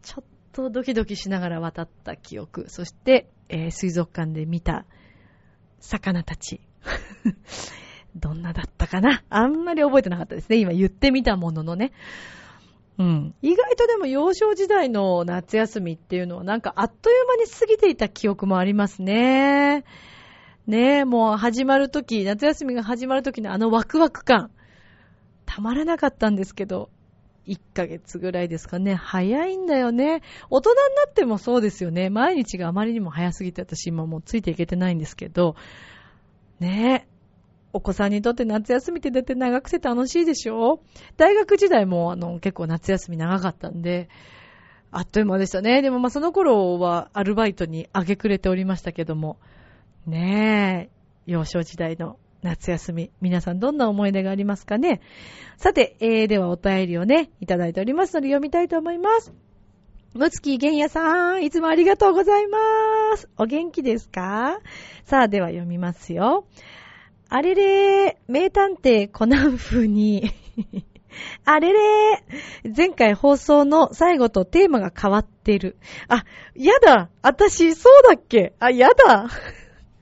[0.01, 4.85] ちょっとドキドキしながら渡った記憶、そして、えー、水族館で見た
[5.79, 6.61] 魚たち。
[8.15, 9.23] どんなだったかな？
[9.29, 10.57] あんまり覚えてなかったですね。
[10.57, 11.91] 今言ってみたもののね。
[12.97, 19.83] 意外とでも幼少時代の夏休みっていうのはなんかあっという間に過ぎていた記憶もありますね。
[20.67, 24.49] ねえ、もう始まるとき、夏休みが始まるときのあのワクワク感。
[25.45, 26.89] たまらなかったんですけど、
[27.47, 28.95] 1ヶ月ぐらいですかね。
[28.95, 30.21] 早いんだよね。
[30.49, 32.09] 大人になってもそうですよね。
[32.09, 35.55] 毎日があまりにも早すぎて私今もうついていけてないんですけど、
[36.59, 37.12] ねえ、
[37.73, 40.79] お子さんにとって夏休みって出て長くて楽しいでしょ？
[41.17, 44.09] 大学時代もあの結構夏休み長かったんで、
[44.91, 45.81] あっという間でしたね。
[45.81, 49.39] でもまあその頃はアルバイトに明け暮れておりましたけども、
[50.05, 50.91] ね
[51.27, 55.01] え、幼少時代の夏休み、皆さんどんな思い出がありますかね？
[55.57, 59.33] さて、えー、ではお便りをね、いただいておりますので読みたいと思います。
[60.13, 62.59] むつきげんやさん、いつもありがとうございま
[63.17, 63.27] す。
[63.37, 64.59] お元気ですか？
[65.05, 66.45] さあ、では読みますよ。
[67.29, 70.31] あれれ名探偵コナン風に。
[71.45, 72.23] あれれ
[72.75, 75.77] 前回放送の最後とテーマが変わってる。
[76.07, 77.09] あ、やだ。
[77.21, 78.53] 私、そうだっけ？
[78.59, 79.27] あ、やだ。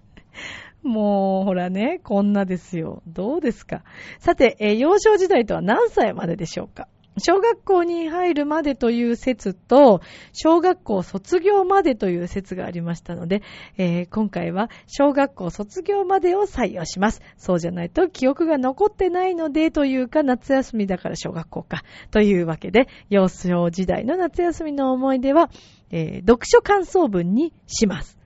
[0.84, 3.04] もう、ほらね、こんなですよ。
[3.08, 3.84] どうですか？
[4.20, 6.88] さて、えー、幼少時代とは何歳まででしょうか？
[7.22, 10.02] 小学校に入るまでという説と、
[10.34, 13.44] 小学校卒業までという説がありましたので、
[13.78, 17.22] えー、今回は小学校卒業までを採用します。
[17.38, 21.84] そうじゃないと記憶が残ってないのでというか、夏休みだから小学校か。
[22.10, 25.52] というわけで、幼少時代の夏休みの思い出は、
[25.92, 28.18] えー、読書感想文にします。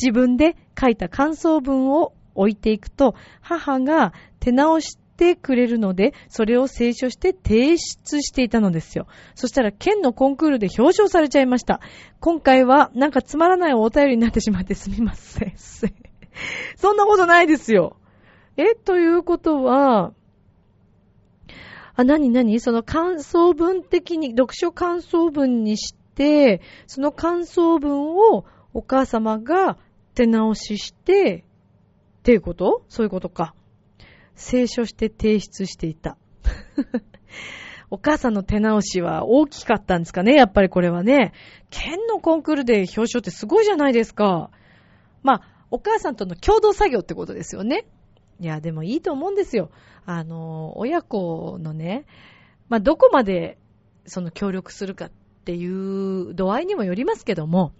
[0.00, 9.06] 自分で書いた感想文を置いていくと、母が手直してくれるので、それを清書して提出していたのですよ。
[9.34, 11.80] そしたら県のコンクールで表彰されちゃいました。
[12.20, 15.54] 今回はなんかつまらないお便りになってしまってすみません。
[16.76, 17.96] そんなことないですよ。
[18.56, 20.12] え、ということは、
[21.96, 29.78] あ、なになにその感想文的に、読書感想文にして、その感想文をお母様が
[30.14, 31.44] 手直しして、
[32.18, 32.84] っていうこと？
[32.88, 33.54] そういうことか。
[34.36, 36.16] 清書して提出していた。
[37.90, 41.32] お母さんの手直しは大きかったんですかねやっぱりこれはね。
[41.70, 44.50] 県のコンクールで表彰ってすごいじゃないですか。
[45.22, 47.86] まあ、お母さんとの共同作業ってことですよね。
[48.40, 49.70] いや、でもいいと思うんですよ。
[50.06, 52.04] あの、親子のね、
[52.68, 53.58] まあ、どこまで
[54.06, 55.10] その協力するかっ
[55.44, 57.72] ていう度合いにもよりますけども、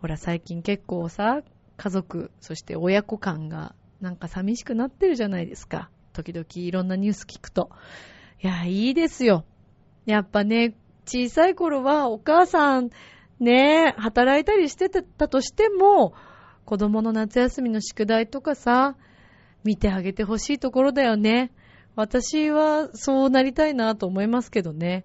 [0.00, 1.42] ほら最近結構さ、
[1.76, 5.90] 家族、そして親子感がなんか寂しくなってるじゃないですか。
[6.12, 7.70] 時々いろんなニュース聞くと。
[8.42, 9.44] いや、いいですよ。
[10.04, 10.74] やっぱね、
[11.06, 12.90] 小さい頃はお母さん、
[13.38, 16.14] ね、働いたりしてたとしても、
[16.64, 18.96] 子供の夏休みの宿題とかさ、
[19.64, 21.52] 見てあげてほしいところだよね。
[21.96, 25.04] 私はそうなりたいなと思いますけどね。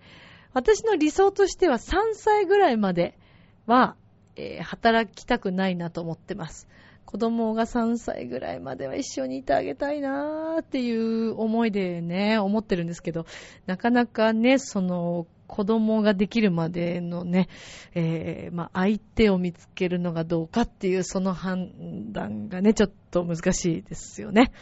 [0.54, 3.17] 私の理想としては3歳ぐらいまで
[3.65, 3.95] は、
[4.36, 6.67] えー、働きたくないなと思ってます。
[7.05, 13.25] 子供が3歳ぐらいまでは一緒にいてあげたいなーっていう思いでね、思ってるんですけど、
[13.65, 17.49] なかなかね、その、子供ができるまでのね、
[17.93, 24.53] えー、まあ、相手を見つけるのがどうかっていうその判断がね、ちょっと難しいですよね。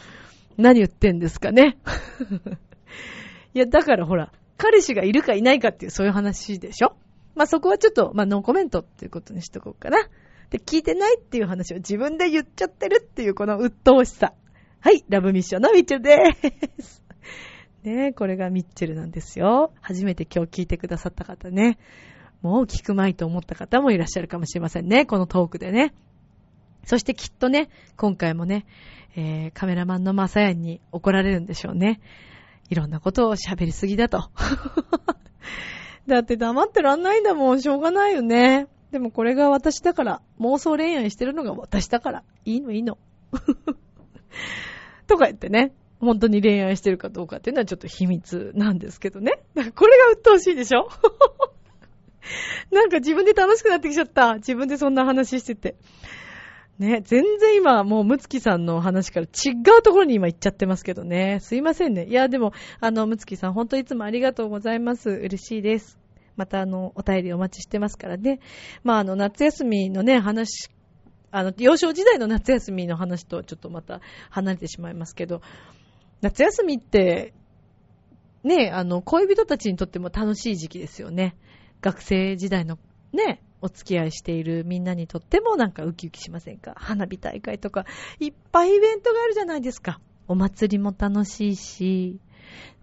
[0.57, 1.77] 何言ってんですかね。
[3.53, 6.95] いや、だからほら、彼氏がいるかいないかっていうそういう話でしょ
[7.35, 9.99] まあ、そこはちょっと、まあ、ノーコメントっていうことにしとこうかな。
[10.49, 14.33] で、聞いてないっていう話を自分で言っちゃってるっていうこの鬱陶しさ。
[14.81, 17.03] はい、ラブミッションのミッチェルでーす。
[17.83, 19.73] ねえ、これがミッチェルなんですよ。
[19.81, 21.77] 初めて今日聞いてくださった方ね。
[22.41, 25.05] もう聞くまいと思った方もいらっしゃるかもしれませんね。
[25.05, 25.93] このトークでね。
[26.85, 28.65] そしてきっとね、今回もね、
[29.15, 31.99] えー、カメラマンのマサヤンに怒られるんでしょうね。
[32.69, 34.29] いろんなことを喋りすぎだと。
[36.07, 38.67] だって黙ってらんないんだもん、しょうがないよね。
[38.91, 42.97] でもこれが私だから、妄想恋愛してるのが私だから、いいのいいの。
[45.07, 45.73] とか言ってね。
[45.99, 49.33] 本当に恋愛してるかどうかっていうのはちょっと秘密なんですけどね。
[49.75, 50.87] これが鬱陶しいでしょ？
[52.71, 54.35] なんか自分で楽しくなってきちゃった。
[54.35, 55.75] 自分でそんな話してて。
[56.77, 61.39] ね、全然今、もう、むつきさんの話から違うところに今行っちゃってますけどね。
[61.41, 62.05] すいませんね。
[62.05, 65.09] いや、でも、あの、むつきさん、本当いつもありがとうございます。
[65.09, 65.99] 嬉しいです。
[66.39, 68.39] また、あの、お便りお待ちしてますからね。
[68.83, 70.69] まあ、あの、夏休みのね、話、
[71.31, 73.99] あの、幼少時代の夏休みの話とはちょっとまた
[74.29, 75.41] 離れてしまいますけど、
[76.21, 77.33] 夏休みって、
[78.43, 81.35] ね、あの、恋人たちにとっても楽しい時期ですよね。
[81.81, 82.79] 学生時代の
[83.11, 86.73] ね、お付き合いしているみんなにとってもなんかウキウキしませんか？
[86.77, 87.85] 花火大会とか、
[88.19, 89.99] いっぱいイベントがあるじゃないですか。
[90.29, 92.19] お祭りも楽しいし、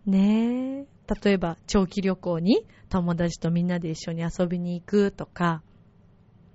[0.05, 0.96] ねえ。
[1.23, 5.63] 例えば、長期旅行に友達とみんなで一緒に遊びに行くとか、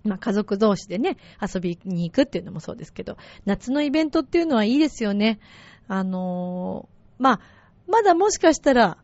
[0.04, 5.40] まあ家族同士でね、遊びに行くっていうのもそうですけど、夏のイベントっていうのはいいですよね。
[5.88, 7.40] あのー、まあ、
[7.88, 8.98] まだもしかしたら、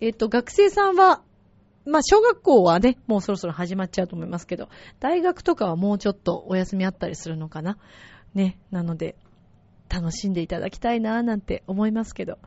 [0.00, 1.22] えっ、ー、と、学生さんは
[1.86, 4.68] まあ、小学校はね、もうそろそろ始まっちゃうと思いますけど、
[5.00, 7.78] 大学とかはもうちょっとお休みあったりするのかな。
[8.34, 8.58] ね。
[8.70, 9.16] なので、
[9.90, 12.38] 楽しんでいただきたいなぁなんて思いますけど。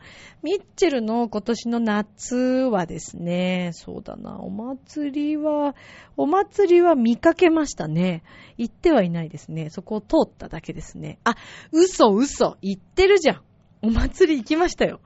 [0.42, 5.76] ミッチェルの今年の夏はですね、そうだな、お祭りは、
[6.16, 8.24] お祭りは見かけましたね。
[8.58, 9.70] 行ってはいないですね。
[9.70, 11.20] そこを通っただけですね。
[11.26, 11.36] あ、
[11.74, 13.42] 嘘嘘、行ってるじゃん。
[13.82, 15.02] お祭り行きましたよ。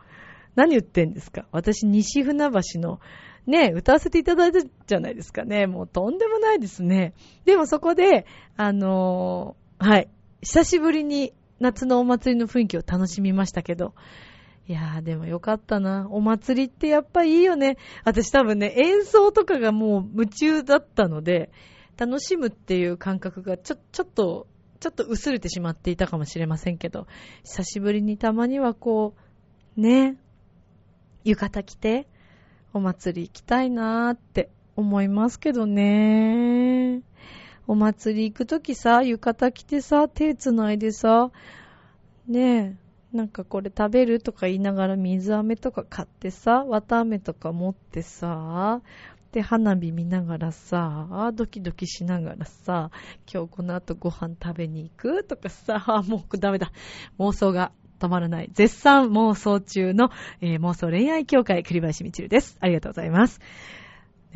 [0.55, 2.99] 何言ってんですか私、西船橋の
[3.47, 5.67] ね、歌わせていただいたじゃないですかね。
[5.67, 7.13] もうとんでもないですね。
[7.45, 8.25] でもそこで、
[8.57, 10.09] あのー、はい。
[10.41, 13.93] 久しぶりに夏のお祭りの雰囲気を楽しみましたけど。
[14.67, 16.07] いやー、でもよかったな。
[16.11, 17.77] お祭りってやっぱいいよね。
[18.03, 21.51] 私多分ね、演奏とかがもう夢中だったので、
[21.97, 24.47] 楽しむっていう感覚がちょ、ちょっと、
[24.79, 27.07] ちょっと薄れてしまっていたかもしれませんけど、
[27.43, 29.15] 久しぶりにたまにはこ
[29.77, 30.17] う、ね、
[31.23, 32.07] 浴衣着て、
[32.73, 37.01] お祭り行きたいなーって思いますけどね。
[37.67, 41.31] お祭り行くときさ、浴衣着てさ、手繋いでさ、
[42.25, 42.77] ね
[43.13, 48.81] え、なんかこれ食べるとか言いながら水飴とか買ってさ、綿飴とか持ってさ、
[49.33, 52.89] で、花火見ながらさ、ドキドキしながらさ、
[53.31, 56.71] 今日この後ご飯食べに行くとかさ、 もうダメだ。
[57.19, 62.57] 妄想が止まらない、絶賛妄想中の、えー、妄想恋愛協会栗林みちるです。
[62.61, 63.41] ありがとうございます。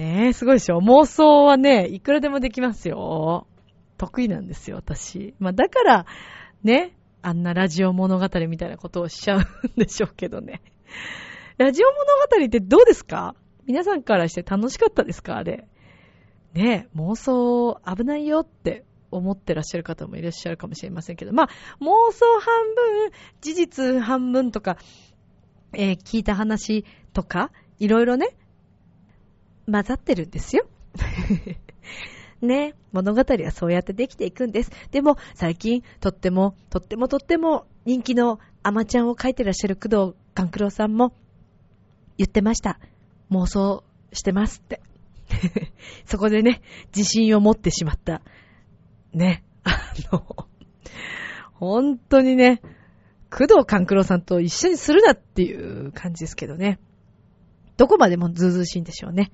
[0.02, 3.46] ねえ、すごいでしょ妄想はね、いくらでもできますよ。
[4.00, 5.36] 得意なんですよ、私。
[5.38, 6.06] まあ、だから、
[6.64, 9.46] ね、あんなラジオ物語みたいなことをしちゃうん
[9.78, 10.64] でしょうけどね。
[11.60, 11.98] ラジオ物
[12.40, 13.36] 語ってどうですか？
[13.68, 15.38] 皆さんからして楽しかったですか？
[15.38, 15.68] あれ。
[16.54, 24.78] ねえ、妄想危ないよって思ってらっしゃる方もいらっしゃるかもしれませんけど、まあ、妄想半分、事実半分とか、
[25.74, 28.36] えー、聞いた話とか、いろいろね、
[29.70, 30.66] 混ざってるんですよ。
[32.42, 34.72] ね、物語はそうやってできていくんです。
[34.92, 41.14] でも、最近、とっても、とってもとっても人気のアマちゃんを書いてらっしゃる工藤勘九郎さんも
[42.18, 42.80] 言ってました。
[43.30, 44.82] 妄想してますって。
[46.06, 46.62] そこでね、
[46.96, 48.22] 自信を持ってしまった
[49.14, 50.26] ね、あの、
[51.54, 52.62] 本当にね、
[53.30, 56.80] 宮藤官九郎さんと一緒にするなっていう感じですけどね。
[57.82, 59.32] どこまでもズーズーしいんでしょうね。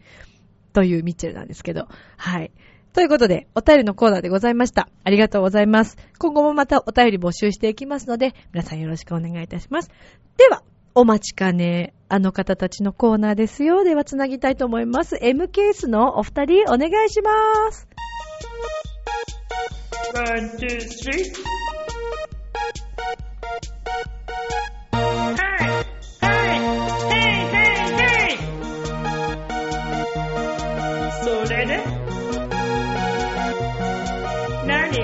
[0.71, 1.89] というミッチェルなんですけど。
[2.15, 2.53] はい。
[2.93, 4.87] ということで、お便りのコーナーでございました。
[5.03, 5.97] ありがとうございます。
[6.17, 9.91] 今後もまたお便り募集していきますので、皆さんよろしくお願いいたします。
[10.37, 10.63] では、
[10.95, 13.83] お待ちかね、あの方たちのコーナーですよ。
[13.83, 15.17] では、つなぎたいと思います。
[15.21, 17.31] M ケースのお二人、お願いしま
[17.73, 17.85] す。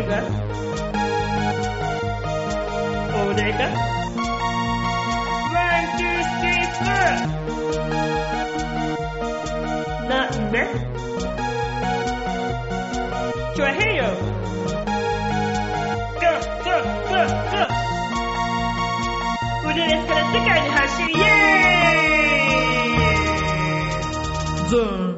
[0.03, 0.23] 何が
[3.25, 3.59] 俺が
[5.53, 10.55] ワン、ツー、スリー、フォーなんで
[13.55, 14.03] ちょへよ
[19.73, 21.19] ルレスから世界に発信イェー
[24.65, 25.12] イゾーンイェ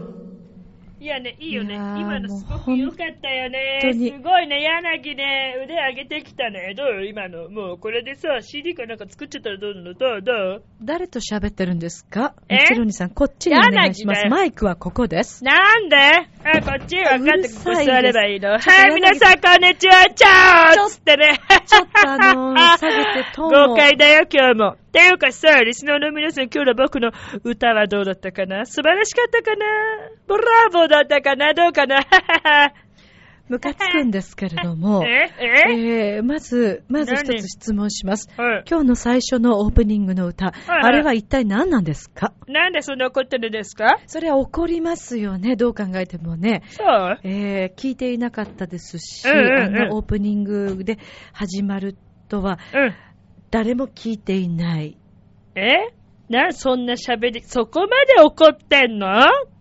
[1.16, 1.76] やね、いいよね。
[1.76, 3.80] 今のすごく良かったよね。
[3.94, 6.74] すごいね、柳ね、腕上げてきたね。
[6.76, 6.88] どう？
[6.88, 7.50] よ、今の。
[7.50, 9.94] もうこれでさ、CD かなんか作っちゃったらどうなの？
[9.94, 10.22] どう？
[10.22, 10.64] どう？
[10.82, 12.36] 誰と喋ってるんですか？
[12.50, 12.56] え？
[12.56, 14.28] ミチロニさん、こっちにお願いします。
[14.28, 15.44] マイクはここです。
[15.44, 15.96] なんで？
[16.48, 18.52] あ、こっち分かって、ここ座ればいいの。
[18.52, 21.40] はい、皆さん、こんにちは、チャオつってね。
[21.66, 23.70] ちょっとあのー下げてトーンを。
[23.70, 24.76] 豪快だよ、今日も。
[24.92, 27.12] ていうかさ、リスナーの皆さん、今日の僕の
[27.44, 28.68] 歌はどうだったかな？
[28.68, 29.66] 素晴らしかったかな？
[30.28, 31.56] ブラボーだったかな？
[31.56, 32.02] どうかな？
[33.48, 35.30] ムカつくんですけれども、 え
[35.70, 36.16] え？
[36.16, 38.28] えー、まず、まず一何つ質問します。
[38.36, 38.64] はい。
[38.70, 42.34] 今日の最初のオープニングの歌、はいあれは一体何なんですか？
[42.48, 44.00] なんでそんな怒ってるんですか？
[44.08, 46.64] それは怒りますよね、どう考えてもね。
[46.70, 50.98] そうえー、聞いていなかったですし、うんうんうんあのオープニングで
[51.32, 51.96] 始まる
[52.30, 52.94] とはうん。
[53.52, 54.98] 誰も聞いていない。
[55.56, 55.94] え？
[56.30, 59.08] な、そんな喋り、そこまで怒ってんの？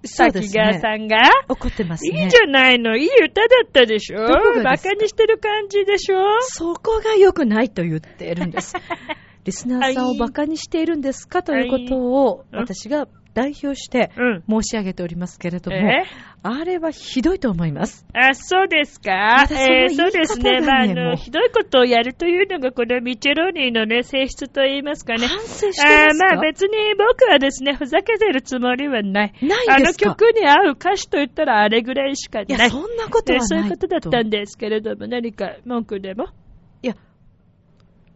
[0.04, 0.62] そうですね。
[0.64, 1.18] 滝川さんが？
[1.48, 2.24] 怒ってますね。
[2.24, 2.96] いいじゃないの。
[2.96, 4.18] いい歌だったでしょ？
[4.26, 4.62] どこがですか？
[4.62, 6.16] バカにしてる感じでしょ？
[6.40, 8.74] そこが良くないと言っているんです。
[9.44, 11.42] リスナーさんをバカにしているんですか？
[11.42, 12.46] ということをはい。
[12.64, 14.22] 私が代表してう
[14.58, 14.62] ん。
[14.62, 16.04] 申し上げておりますけれども、え
[16.42, 18.06] あれはひどいと思います。
[18.14, 19.46] あ、そうですか？
[19.50, 20.60] えーそうですね。
[20.60, 25.26] まあ、あの、ひどいことをやるというのが、このミチェローニーのね、性質と言いますかね。
[25.26, 26.26] 反省してあーますか？
[26.36, 29.32] まあ別に僕はですね、ふざけてるつもりはない。
[29.34, 30.10] あのないですか？
[30.14, 32.46] 曲に合う歌詞と言ったらあれぐらいしかない。
[32.48, 36.26] いや、そんなことはないえーそういうことだったんですけれども、何か文句でも？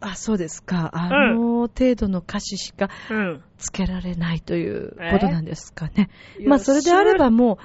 [0.00, 0.90] あ、そうですか。
[0.92, 3.42] あの程度の歌詞しかうん。
[3.58, 6.10] つけられないということなんですかね。
[6.38, 7.58] いやまあ、それであればも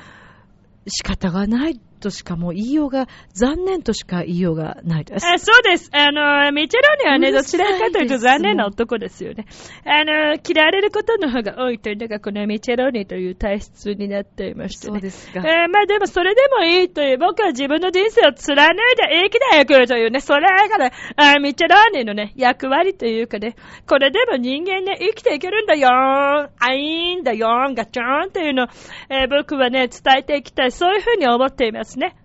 [0.86, 5.26] う、仕方がないとしかもう言いようが、残念としか言いようがないです。
[5.26, 5.90] あそうです。
[5.94, 9.46] あの、ミチェローニはね、どちらかというと残念な男ですよね。
[9.86, 14.94] あの、嫌われることの方が多いというのが、このミチェローニという体質になっていましてね。
[14.94, 15.40] そうですか。
[15.40, 23.56] えーまあでもそれでもいいという、僕は自分の人生を貫いて生きていくというね、それがね、あミチェローニのね、役割というかね、
[23.88, 28.68] これでも人間ね、生きていけるんだよーん、あいんだよーん、ガチョーンというのを、
[29.10, 32.16] えー僕はね、伝えていきたい、そういうふうに思っていますね。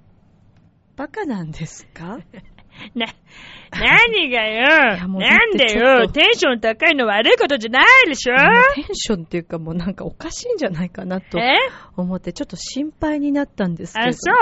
[0.96, 2.18] バカなんですか？
[2.94, 3.06] な、
[3.72, 6.06] 何がいよなんでよ。
[6.06, 6.12] と。
[6.12, 8.36] テンション高いの悪いことじゃないでしょ。
[8.74, 11.56] テンションっていうかもうなんかおかしいんじゃないかなとえ？
[11.96, 14.06] 思って、ちょっと心配になったんですけど。
[14.06, 14.34] あ、そう？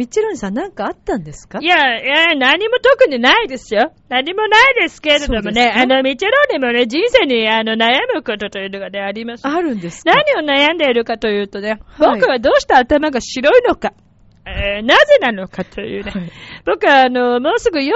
[0.00, 1.60] みちろんさんなんかあったんですか？
[1.62, 3.92] いや、いや、何も特にないですよ。
[4.08, 9.46] 何もないですけれどもね、あの、ミチェローニもね、人生にあの悩むことというのがね、あります。
[9.46, 10.12] あるんですか？
[10.34, 12.20] 何を悩んでいるかというとね、はい。
[12.20, 13.92] 僕はどうして頭が白いのか、
[14.46, 16.32] えーなぜなのかというね、はい
[16.66, 17.90] 僕はあの、もうすぐ44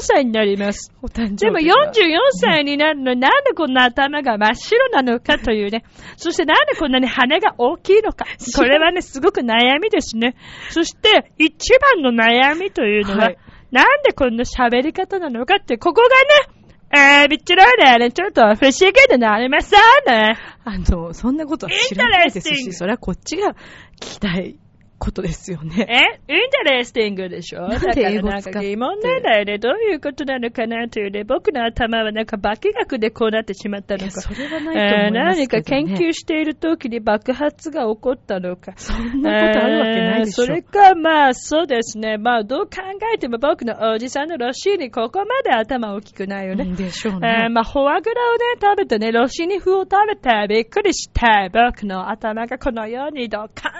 [0.00, 0.92] 歳になります。
[1.02, 5.84] お誕生日でもが44歳になるのになんでこんな頭が真っ白なのかというね。
[6.16, 8.24] そしてなんでこんなに羽が大きいのか。
[8.56, 10.36] これはね、すごく悩みですね。
[10.70, 13.38] そして、一番の悩みというのは、はい
[13.70, 16.08] なんでこんな喋り方なのかって、ここが
[16.48, 20.38] ね、えー、ビッチローでね、ちょっと不思議でなりませんね。
[20.64, 23.56] あの、そんなことは知らないですし、それはこっちが聞
[24.00, 24.58] きたい
[24.98, 26.20] ことですよね。
[26.28, 29.58] え interesting でしょだからなんか疑問なんだよね。
[29.58, 31.24] どういうことなのかなというね。
[31.24, 34.20] 僕の頭はなんか化学でこうなってしまったのか。
[34.20, 35.62] それはないとえー思います何か。
[35.62, 38.72] 研究している時に爆発が起こったのか。
[38.76, 40.44] そんなことあるわけないでしょ。
[40.44, 42.16] えーそれか、まあ、そうですね。
[42.18, 42.70] まあ、どう考
[43.14, 46.64] えても僕のおじさんのロシーにここまで頭大きくないよね。
[46.64, 47.48] うんでしょうえーね。
[47.50, 51.20] まあ、フォアグラをね、食べてね、ロシニ風を食べてびっくりして、
[51.52, 53.70] 僕の頭がこのようにドカ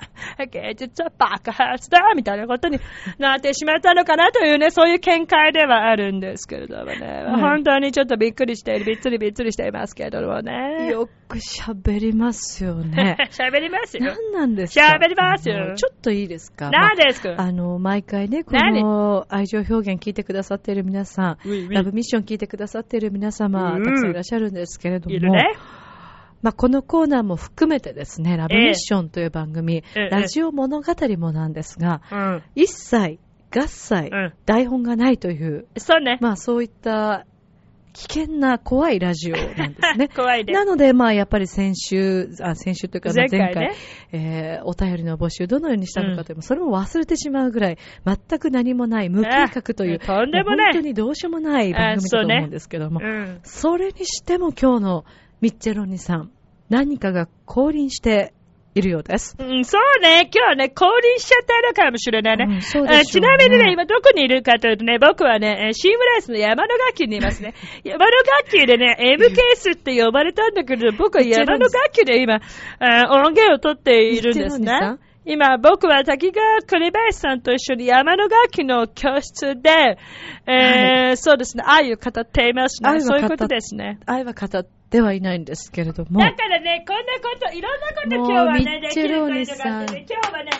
[0.44, 2.78] ン、芸術は爆発だみたいなことに
[3.18, 7.00] なってしまったのかなというね、そういう見解ではあるんですけれどもね。
[7.24, 10.88] はい本当にちょっとびっくりしている、びっつりびっつりしていますけれどもね。
[10.90, 13.16] よく喋りますよね。
[13.30, 14.04] 喋りますよ。
[14.04, 14.98] 何なんですか？
[15.00, 16.70] 喋りますよちょっといいですか？
[16.70, 18.82] 何ですか、まああの、毎回ね、こ何？
[18.82, 25.54] の愛情表現聞いてくださっている皆さん、ラブミッション聞いてくださっている皆様、うんたくさんいらっしゃるんですけれども、いるね。
[26.42, 32.42] まあ、このコーナーも含めてですね、ラブミッションという番組、ええラジオ物語もなんですが、うん。
[32.54, 33.18] 一切、
[33.50, 36.18] 合切、うん台本がないという、そうね。
[36.20, 37.26] まあそういった
[37.92, 40.08] 危険な怖いラジオなんですね。
[40.14, 40.56] 怖いです。
[40.56, 43.74] なので、まあ、やっぱり先週、あ先週というか、まあ前前回、回ね。
[44.12, 53.40] えーお便りの募集どのようにしたのかという、それも忘れてしまうぐらい、全く何もない、無計画という、あとんでもないう本当にどうしようもない番組だと思うんですけども、うん。
[53.42, 55.04] それにしても今日の
[55.40, 56.30] ミッチェロニさん、
[56.68, 58.32] 何かが降臨して
[58.74, 59.36] いるようです。
[59.38, 60.30] うん、そうね。
[60.34, 62.56] 今日ね、降臨しちゃったのかもしれないね。
[62.56, 67.54] うんそうでねあちなみにね、今どこにいるかというとね、僕はね、えーシームライスの山の楽器にいますね。
[67.84, 72.40] 山の楽器でね、M ケースって呼ばれたんだけど、僕は山の楽器で今、
[72.78, 74.96] あ音源を取っているんですね。
[75.24, 79.98] 今僕は滝川栗林さんと一緒に山の楽器の教室で、
[80.46, 83.00] えーそうですね、愛を語っていますね。
[83.00, 83.98] そういうことですね。
[84.06, 86.20] 愛は語ってはいないんですけれども。
[86.20, 90.50] だからね、こんなこと、いろんなこと今日はね、できるとがあってね今日はね、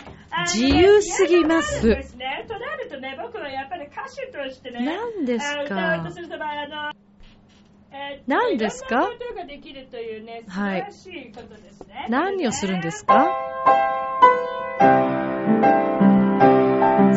[0.53, 2.45] 自由すぎますとですね。
[2.47, 5.53] となるとね、僕はやっぱり歌手としてね、何ですか？
[5.53, 6.91] あの歌うとすると、まあ、あの、
[7.91, 8.95] えーっと何ですか？
[8.95, 12.07] いろんなことができるというね、素晴らしいことですね。
[12.09, 13.27] 何をするんですか？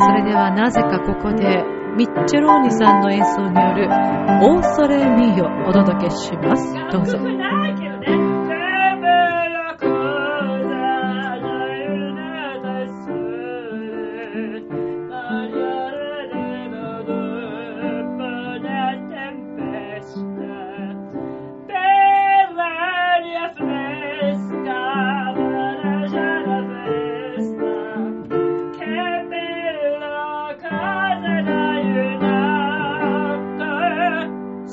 [0.04, 1.62] それではなぜかここで
[1.96, 6.72] ミッチェローニさんの演奏によるオーソレミーをお届けします。
[6.90, 7.18] どうぞ。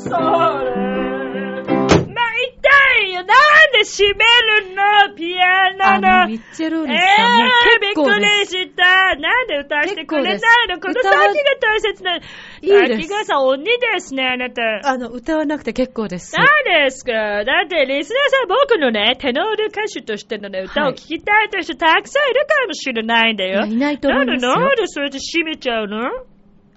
[0.09, 1.69] Notte Sole
[2.09, 4.25] Ma 痛いよなんで閉め
[4.65, 5.15] るの？
[5.15, 8.19] ピアあノのの、ミッチェローさんもー、びっ結構く。
[8.19, 9.15] りした。
[9.15, 10.33] なんで歌わせてくれない
[10.69, 10.79] の？
[10.79, 11.23] この先が
[11.61, 12.21] 大切なの。
[12.61, 14.61] いいですさん、鬼ですね、あなた。
[14.83, 16.35] あの、歌わなくて結構です。
[16.35, 23.59] 何ですかだって、リスナーさん、僕のね、テノール歌手としてのね、歌を聴きたいという人たくさんいるかもしれないんだよ。
[23.59, 26.09] いやいないと思いますよなんで、なんでそれで閉めちゃうの？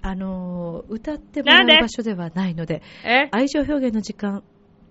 [0.03, 3.28] あの、歌ってもらう場所ではないので、え？
[3.30, 4.42] 愛情表現の時間、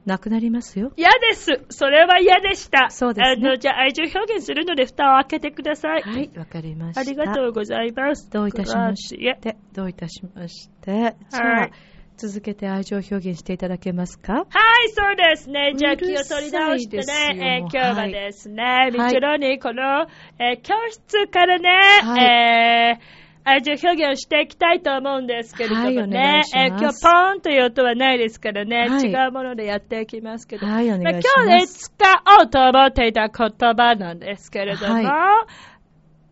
[0.06, 0.94] なくなりますよ。
[0.96, 1.64] 嫌です。
[1.70, 2.90] それは嫌でした。
[2.90, 6.02] そうですねあの、じゃあ、愛情表現するので、蓋を開けてください。
[6.02, 7.02] はい、わかりました。
[7.02, 8.30] ありがとうございます。
[8.32, 11.16] どういたしまして、どういたしまして？
[11.30, 11.70] じゃあ、
[12.18, 14.34] 続けて愛情表現していただけますか？
[14.34, 14.46] はい、
[14.90, 15.74] そうですね。
[15.76, 17.04] じゃあ気を取り直してね
[17.34, 20.08] えー今日はですね、はいミッチェロにこの、
[20.40, 21.70] えー教室からね、
[22.04, 26.42] はいえー愛情表現をしていきたいと思うんですけれどもね。
[26.46, 26.58] い、します。
[26.58, 29.10] えー今日ポーンという音はないですからね、はい。
[29.10, 31.40] 違うものでやっていきますけど、はいお願いします。
[31.40, 35.06] あ今日で使おうと思っていた言葉なんですけれども、はい。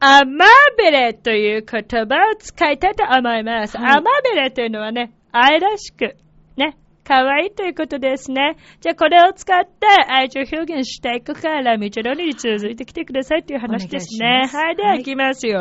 [0.02, 0.46] アマ
[0.78, 3.78] ビレという言葉を使いたいと思います。
[3.78, 3.92] はい。
[3.98, 6.16] アマビレというのはね、愛らしく、
[6.56, 8.56] ね、可愛いということですね。
[8.82, 14.48] じゃあこれを使って愛情表現していくから、みちろに続いてきてくださいという話ですね。
[14.52, 14.98] はい、でははい。
[15.00, 15.60] 行きますよ。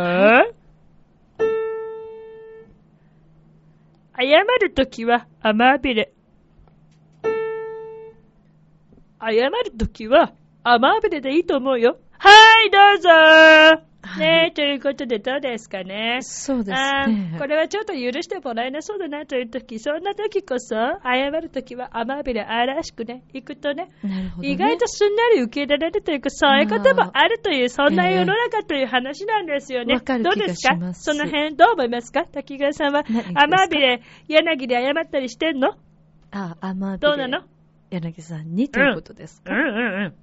[4.20, 6.12] 謝るときはアマビル。
[9.20, 10.32] 謝るときは
[10.64, 11.98] アマビルでいいと思うよ。
[12.18, 12.28] は
[12.64, 13.97] い、どうぞー。
[14.18, 16.18] はいねえ、ということでどうですかね。
[16.22, 17.38] そうですあねー。
[17.38, 24.48] これはちょっと許してもらえなそうだなというとき、そんなときこそ、謝るときは甘びれ愛らしくね、行くとね、なるほど、ね。
[24.50, 29.94] 意外とすんなり受け入れられるというか、そういうこともあるという、そんな世の中という話なんですよね。
[29.94, 30.94] わかる気がどうですか？
[30.94, 32.24] その辺どう思いますか？
[32.24, 33.04] 滝川さんは？
[33.34, 35.74] 甘びれ、柳で謝ったりしてんの？
[36.30, 37.44] あ、甘びどうなの？
[37.90, 40.14] 柳さんにということですか、うんうんうん。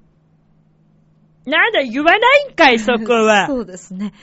[1.45, 3.47] なんだ、言わないんかい、そこは。
[3.47, 4.13] そうですね。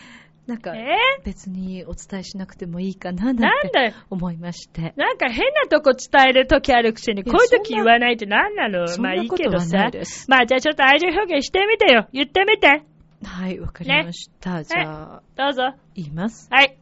[0.47, 0.97] なんか、え？
[1.25, 3.95] 別にお伝えしなくてもいいかななんて。
[4.11, 4.93] 思いまして。
[4.97, 8.87] なんか変なとこ伝えるときあるくせに、こういうとき言わないって何なの？
[8.99, 9.91] まあいないけどさ。
[10.27, 12.09] まあじゃあちょっと愛情表現してみてよ。
[12.12, 12.83] 言ってみて。
[13.25, 14.64] はい、わかりました。
[14.64, 14.83] じゃ
[15.18, 15.75] あ、どうぞ。
[15.95, 16.49] 言います。
[16.51, 16.77] はい。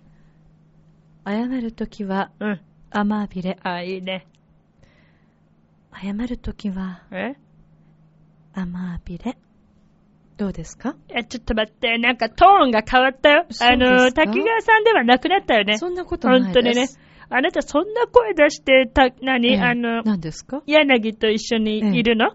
[1.27, 2.61] 謝るときは、うん。
[2.91, 3.59] 甘びれ。
[3.63, 4.27] あ、いいね。
[5.93, 7.35] 謝るときは、え？
[8.55, 9.37] 甘びれ。
[10.41, 10.97] どうですか？
[11.11, 11.99] いや、ちょっと待って。
[11.99, 13.45] なんかトーンが変わったよ。
[13.61, 15.77] あの、滝川さんではなくなったよね。
[15.77, 16.55] そんなことないです。
[16.55, 16.87] 本当にね。
[17.29, 20.63] あなたそんな声出して、た、何、ええあの、何ですか？
[20.67, 22.31] 柳と一緒にいるの、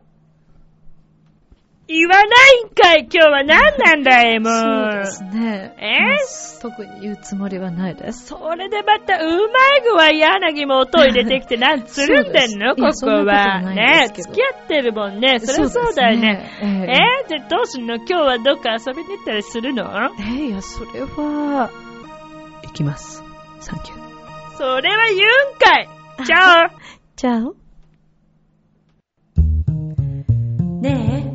[1.88, 2.26] 言わない
[2.64, 4.54] んかい今日は何なんだいもう。
[4.54, 5.76] そうですね。
[5.78, 6.00] え？
[6.02, 6.18] まあ
[6.62, 8.26] 特に言うつもりはないです。
[8.26, 12.76] それでまた、うまい具合柳も音を入れてきて、なんつるんでんの？
[12.76, 13.62] ここは。
[13.62, 15.40] ね付き合ってるもんね。
[15.40, 16.50] そりゃそうだよね。
[16.60, 17.08] そうですえね。
[17.26, 17.96] ー、じゃあどうすんの？
[17.98, 19.84] 今日はどっか遊びに行ったりするの？
[20.20, 21.70] ええいや、それは、
[22.64, 23.22] 行きます。
[23.60, 24.58] サンキュー。
[24.58, 25.88] それは言うんかい
[26.26, 26.72] じゃあ、
[27.16, 27.42] じゃあ。
[30.82, 31.34] ね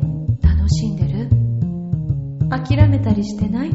[2.51, 3.71] 諦めたりしてない？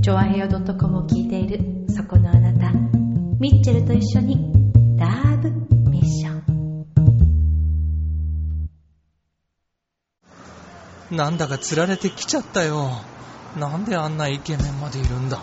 [0.00, 2.70] チョアヘヨ .com を聞いているそこのあなた、
[3.40, 4.52] ミッチェルと一緒に
[4.96, 5.50] ラブ
[5.90, 6.36] ミッション。
[11.10, 12.90] なんだか釣られてきちゃったよ。
[13.58, 15.42] なんであんなイケメンまでいるんだ？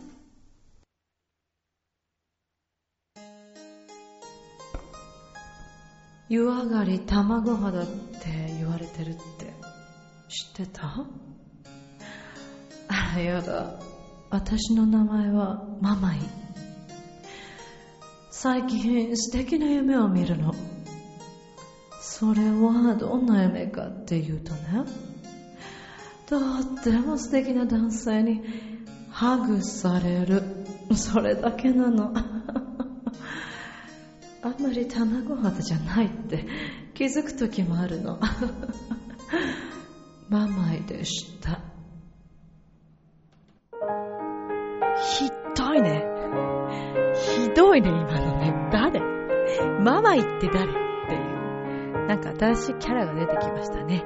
[6.31, 7.89] 湯上がり卵肌って
[8.57, 9.53] 言われてるって。
[10.29, 11.05] 知ってた？
[12.87, 13.73] あらやだ。
[14.29, 16.19] 私の名前はママイ。
[18.29, 20.55] 最近素敵な夢を見るの。
[21.99, 24.85] それはどんな夢かっていうとね。
[26.27, 26.39] とっ
[26.81, 28.41] ても素敵な男性に
[29.09, 30.43] ハグされる。
[30.95, 32.13] それだけなの。
[34.43, 36.45] あんまり卵肌じゃないって
[36.93, 38.19] 気づく時もあるの。
[40.29, 41.59] ママイでした。
[44.97, 46.05] ひどいね。
[47.13, 48.69] ひどいね今のね。
[48.71, 48.99] 誰？
[49.83, 50.67] ママイって誰っ
[51.07, 51.17] てい
[52.03, 52.07] う。
[52.07, 54.05] なんか新しいキャラが出てきましたね。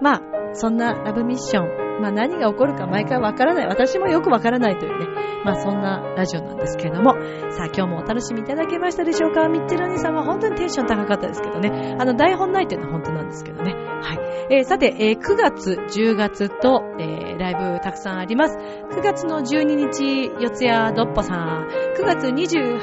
[0.00, 1.87] まあそんなラブミッション。
[2.00, 3.66] まあ何が起こるか毎回わからない。
[3.66, 5.06] 私もよくわからないというね。
[5.44, 7.12] まあそんなラジオなんですけれども。
[7.50, 9.48] さあ今日もお楽しみいただけましたでしょうか？
[9.48, 11.96] ミッチェル兄さんは本当にテンション高かったですけどね。
[11.98, 13.72] あの台本ないというのは本当なんですけどね。
[13.72, 14.18] はい。
[14.50, 18.56] えー、さて、えー、9月、10月と、えー、ライブたくさんあります。
[18.56, 21.68] 9月の12日、四谷どっぽさん。
[21.98, 22.80] 9月28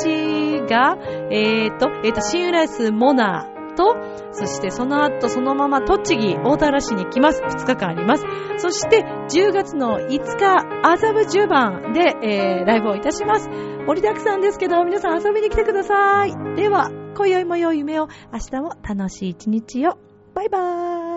[0.00, 0.96] 日が、
[1.30, 3.94] えーと、えーと、新浦安モナーと、
[4.32, 7.42] そしてその後そのまま栃木、大田原市に行きます。
[7.42, 8.24] 2日間あります。
[8.56, 10.44] そして10月の5日、
[10.82, 13.48] 麻布10番で、えー、ライブをいたします。
[13.48, 16.34] 盛りだくさんですけど、皆さん遊びに来てください。
[16.56, 19.98] では、今宵も良い夢を、明日も楽しい一日を。
[20.34, 21.15] バイバーイ。